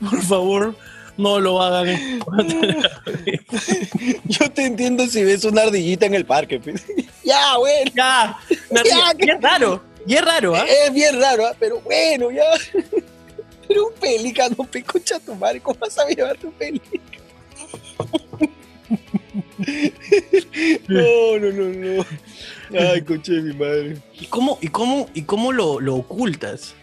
[0.00, 0.76] por favor,
[1.16, 1.88] no lo hagan.
[4.24, 6.60] Yo te entiendo si ves una ardillita en el parque.
[6.60, 6.84] pues.
[7.24, 7.90] ya, bueno.
[7.94, 8.38] ya.
[8.70, 9.82] Ya, y es raro.
[10.06, 10.64] Y es raro, ¿ah?
[10.66, 11.54] Es bien raro, ¿ah?
[11.58, 12.44] pero bueno, ya.
[13.68, 17.02] Pero un pelícano, pe, concha tu madre, ¿cómo vas a llevarte un pelícano?
[20.88, 22.04] No, no, no, no.
[22.78, 23.96] Ay, concha de mi madre.
[24.20, 26.74] ¿Y cómo, y cómo, y cómo lo, lo ocultas?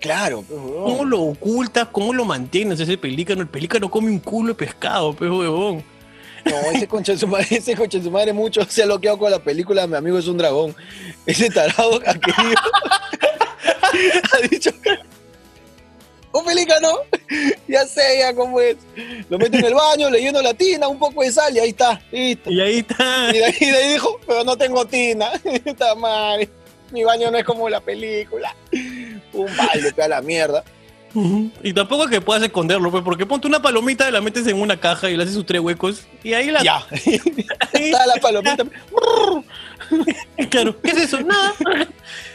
[0.00, 0.60] Claro, pues.
[0.60, 1.88] ¿Cómo lo ocultas?
[1.92, 3.42] ¿Cómo lo mantienes ese pelícano?
[3.42, 5.84] El pelícano come un culo de pescado, pues, huevón.
[6.44, 9.16] No, ese concha de su madre, ese concha de su madre mucho se ha loqueado
[9.16, 10.74] con la película Mi amigo es un dragón.
[11.24, 12.60] Ese tarado ha querido.
[14.32, 14.70] ha dicho.
[16.32, 16.88] Un pelícano,
[17.68, 18.76] ya sé ya cómo es.
[19.28, 21.68] Lo mete en el baño, le lleno la tina, un poco de sal y ahí
[21.70, 22.50] está, listo.
[22.50, 23.28] Y ahí está.
[23.30, 25.30] Y de ahí, de ahí dijo, pero no tengo tina.
[25.64, 26.48] Está mal.
[26.90, 28.54] Mi baño no es como la película.
[29.32, 30.64] Un balde, pega la mierda.
[31.62, 34.80] Y tampoco es que puedas esconderlo, pues, porque ponte una palomita, la metes en una
[34.80, 36.06] caja y le haces sus tres huecos.
[36.24, 36.62] Y ahí la.
[36.62, 36.82] Ya.
[36.90, 37.20] ahí-
[37.74, 38.64] Está la palomita.
[40.50, 40.80] claro.
[40.80, 41.20] ¿Qué es eso?
[41.20, 41.52] Nada.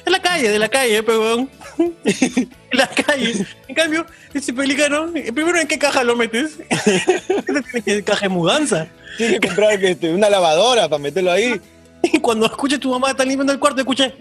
[0.05, 1.49] En la calle, de la calle, weón.
[1.77, 3.45] En la calle.
[3.67, 6.57] En cambio, ese pelícano, primero, ¿en qué caja lo metes?
[7.85, 8.87] Que caja de mudanza.
[9.17, 11.59] Tienes que comprar este, una lavadora para meterlo ahí.
[12.03, 14.11] Y cuando escuches tu mamá está limpiando el cuarto, escucha.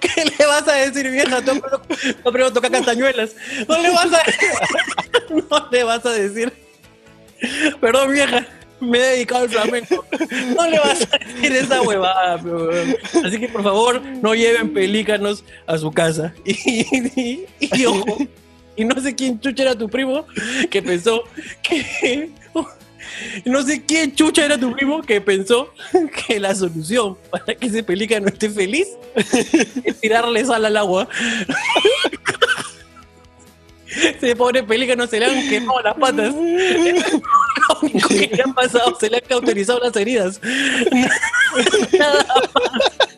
[0.00, 1.40] ¿Qué le vas a decir, vieja?
[1.40, 1.82] Primero-
[2.22, 3.34] tú primero toca castañuelas.
[3.68, 4.22] No le vas a
[5.50, 6.52] No le vas a decir.
[7.80, 8.46] Perdón, vieja.
[8.80, 10.04] Me he dedicado al flamenco.
[10.56, 12.34] No le vas a decir esa huevada.
[13.24, 16.34] Así que por favor, no lleven pelícanos a su casa.
[16.44, 18.18] Y- y ojo,
[18.74, 20.26] y no sé quién chucha era tu primo
[20.70, 21.22] que pensó
[21.62, 22.30] que.
[23.44, 25.72] No sé quién chucha era tu primo que pensó
[26.26, 28.88] que la solución para que ese pelícano esté feliz
[29.84, 31.08] es tirarle sal al agua.
[33.86, 36.34] Ese pobre pelícano se le han quemado las patas.
[36.34, 36.40] Lo
[37.82, 40.40] único que le han pasado, se le han cauterizado las heridas.
[41.98, 43.11] Nada más.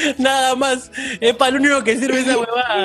[0.18, 0.90] Nada más.
[1.20, 2.84] Es para lo único que sirve esa huevada.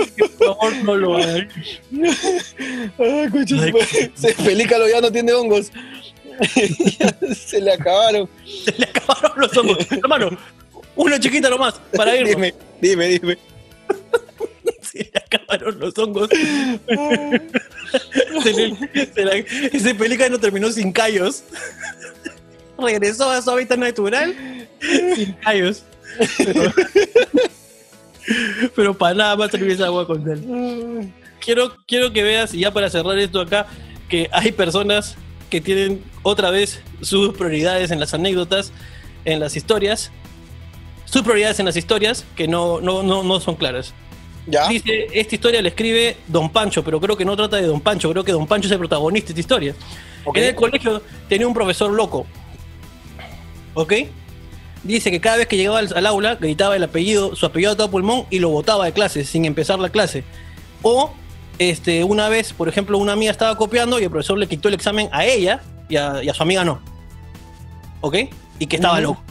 [0.00, 1.16] Así que, por favor, no lo.
[1.16, 1.48] Ay,
[1.90, 3.72] de su madre.
[4.16, 5.70] Ese pelícano ya no tiene hongos.
[7.36, 8.28] Se le acabaron.
[8.64, 9.78] Se le acabaron los hongos.
[9.90, 10.30] Hermano,
[10.94, 12.30] una chiquita nomás para irnos.
[12.36, 13.38] Dime, dime, dime.
[14.82, 16.28] Se le acabaron los hongos.
[18.42, 18.76] Se le-
[19.14, 21.42] se ese pelícano terminó sin callos.
[22.78, 24.34] Regresó a su hábitat natural
[25.14, 25.84] sin callos.
[26.38, 26.72] Pero,
[28.74, 31.12] pero para nada más servir esa agua con sal.
[31.40, 33.66] Quiero, quiero que veas, y ya para cerrar esto acá,
[34.08, 35.16] que hay personas
[35.50, 38.72] que tienen otra vez sus prioridades en las anécdotas,
[39.24, 40.10] en las historias.
[41.04, 43.94] Sus prioridades en las historias que no, no, no, no son claras.
[44.46, 44.68] ¿Ya?
[44.68, 48.10] Dice, esta historia la escribe Don Pancho, pero creo que no trata de Don Pancho,
[48.10, 49.74] creo que Don Pancho es el protagonista de esta historia.
[50.34, 52.26] En el colegio tenía un profesor loco.
[53.74, 53.92] ¿Ok?
[54.86, 57.76] Dice que cada vez que llegaba al, al aula gritaba el apellido, su apellido a
[57.76, 60.24] todo pulmón y lo botaba de clase sin empezar la clase.
[60.82, 61.12] O
[61.58, 64.74] este, una vez, por ejemplo, una amiga estaba copiando y el profesor le quitó el
[64.74, 66.80] examen a ella y a, y a su amiga no.
[68.00, 68.16] ¿Ok?
[68.58, 69.22] Y que estaba loco.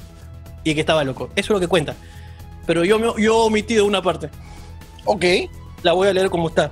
[0.63, 1.29] Y que estaba loco.
[1.35, 1.95] Eso es lo que cuenta.
[2.65, 4.29] Pero yo, yo he omitido una parte.
[5.05, 5.25] Ok.
[5.83, 6.71] La voy a leer como está.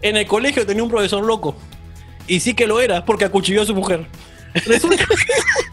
[0.00, 1.54] En el colegio tenía un profesor loco.
[2.26, 4.06] Y sí que lo era, porque acuchilló a su mujer.
[4.54, 5.04] Resulta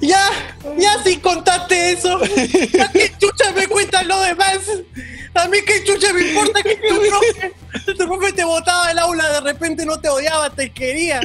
[0.00, 0.30] Ya,
[0.76, 2.18] ya si contaste eso.
[2.18, 2.92] ¿A
[9.84, 11.20] no te odiaba, te quería.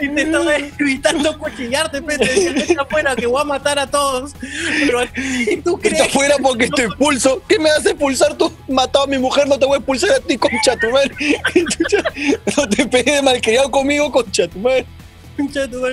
[0.00, 3.86] Y te estaba evitando cuchillarte, pe, te decía, "Vete afuera que voy a matar a
[3.86, 4.32] todos.
[4.80, 7.42] Pero ¿y tú Está crees afuera porque te expulso.
[7.48, 8.52] ¿Qué me hace expulsar tú?
[8.68, 11.12] Matado a mi mujer, no te voy a expulsar a ti, concha tu madre.
[12.56, 14.86] No te pegues de malcriado conmigo, concha tu madre.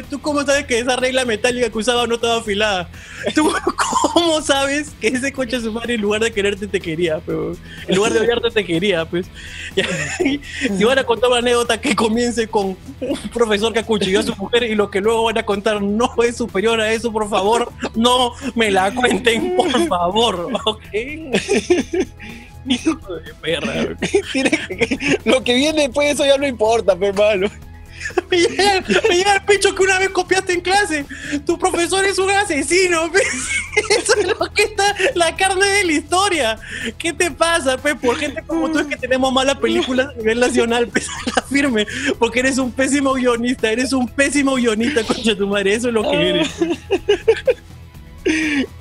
[0.09, 2.89] ¿Tú cómo sabes que esa regla metálica que usaba no estaba afilada?
[3.35, 3.51] ¿Tú
[4.13, 7.19] cómo sabes que ese coche su madre en lugar de quererte te quería?
[7.25, 7.55] Pero
[7.87, 9.27] en lugar de odiarte te quería, pues.
[10.25, 10.39] Y-
[10.77, 14.35] Si van a contar una anécdota que comience con un profesor que acuchilló a su
[14.35, 17.71] mujer y lo que luego van a contar no es superior a eso, por favor,
[17.95, 20.81] no me la cuenten, por favor, ¿ok?
[22.67, 23.95] Hijo de perra.
[25.23, 27.47] Lo que viene después de eso ya no importa, hermano.
[28.30, 31.06] Me llega, me llega el pecho que una vez copiaste en clase.
[31.45, 33.10] Tu profesor es un asesino.
[33.89, 36.60] Eso es lo que está la carne de la historia.
[36.97, 37.95] ¿Qué te pasa, pe?
[37.95, 41.01] Por gente como tú es que tenemos malas películas a nivel nacional, pe.
[41.49, 41.86] Firme.
[42.18, 43.72] Porque eres un pésimo guionista.
[43.72, 45.76] Eres un pésimo guionista, concha tu madre.
[45.76, 46.49] Eso es lo que eres.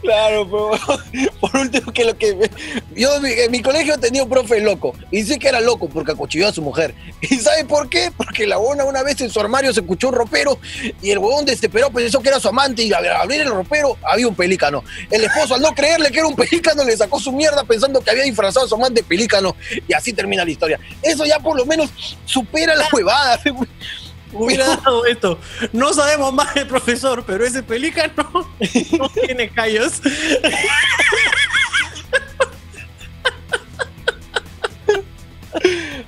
[0.01, 2.51] Claro, pero por último que lo que
[2.97, 6.12] yo mi, en mi colegio tenía un profe loco y sí que era loco porque
[6.12, 6.95] acuchilló a su mujer.
[7.20, 8.11] ¿Y sabe por qué?
[8.16, 10.59] Porque la buena una vez en su armario se escuchó un ropero
[11.03, 14.26] y el huevón desesperado pensó que era su amante y al abrir el ropero había
[14.26, 14.82] un pelícano.
[15.11, 18.11] El esposo al no creerle que era un pelícano le sacó su mierda pensando que
[18.11, 20.80] había disfrazado a su amante pelícano y así termina la historia.
[21.03, 21.90] Eso ya por lo menos
[22.24, 23.38] supera la huevada.
[24.35, 25.39] Hubiera dado esto.
[25.72, 28.14] No sabemos más del profesor, pero ese pelícano
[28.99, 30.01] no tiene callos.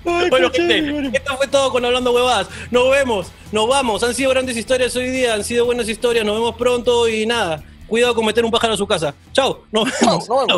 [0.04, 2.48] Bueno, gente, esto fue todo con Hablando Huevadas.
[2.70, 4.02] Nos vemos, nos vamos.
[4.02, 6.24] Han sido grandes historias hoy día, han sido buenas historias.
[6.24, 7.62] Nos vemos pronto y nada.
[7.86, 9.14] Cuidado con meter un pájaro a su casa.
[9.32, 10.28] Chao, nos vemos.
[10.28, 10.54] No, no.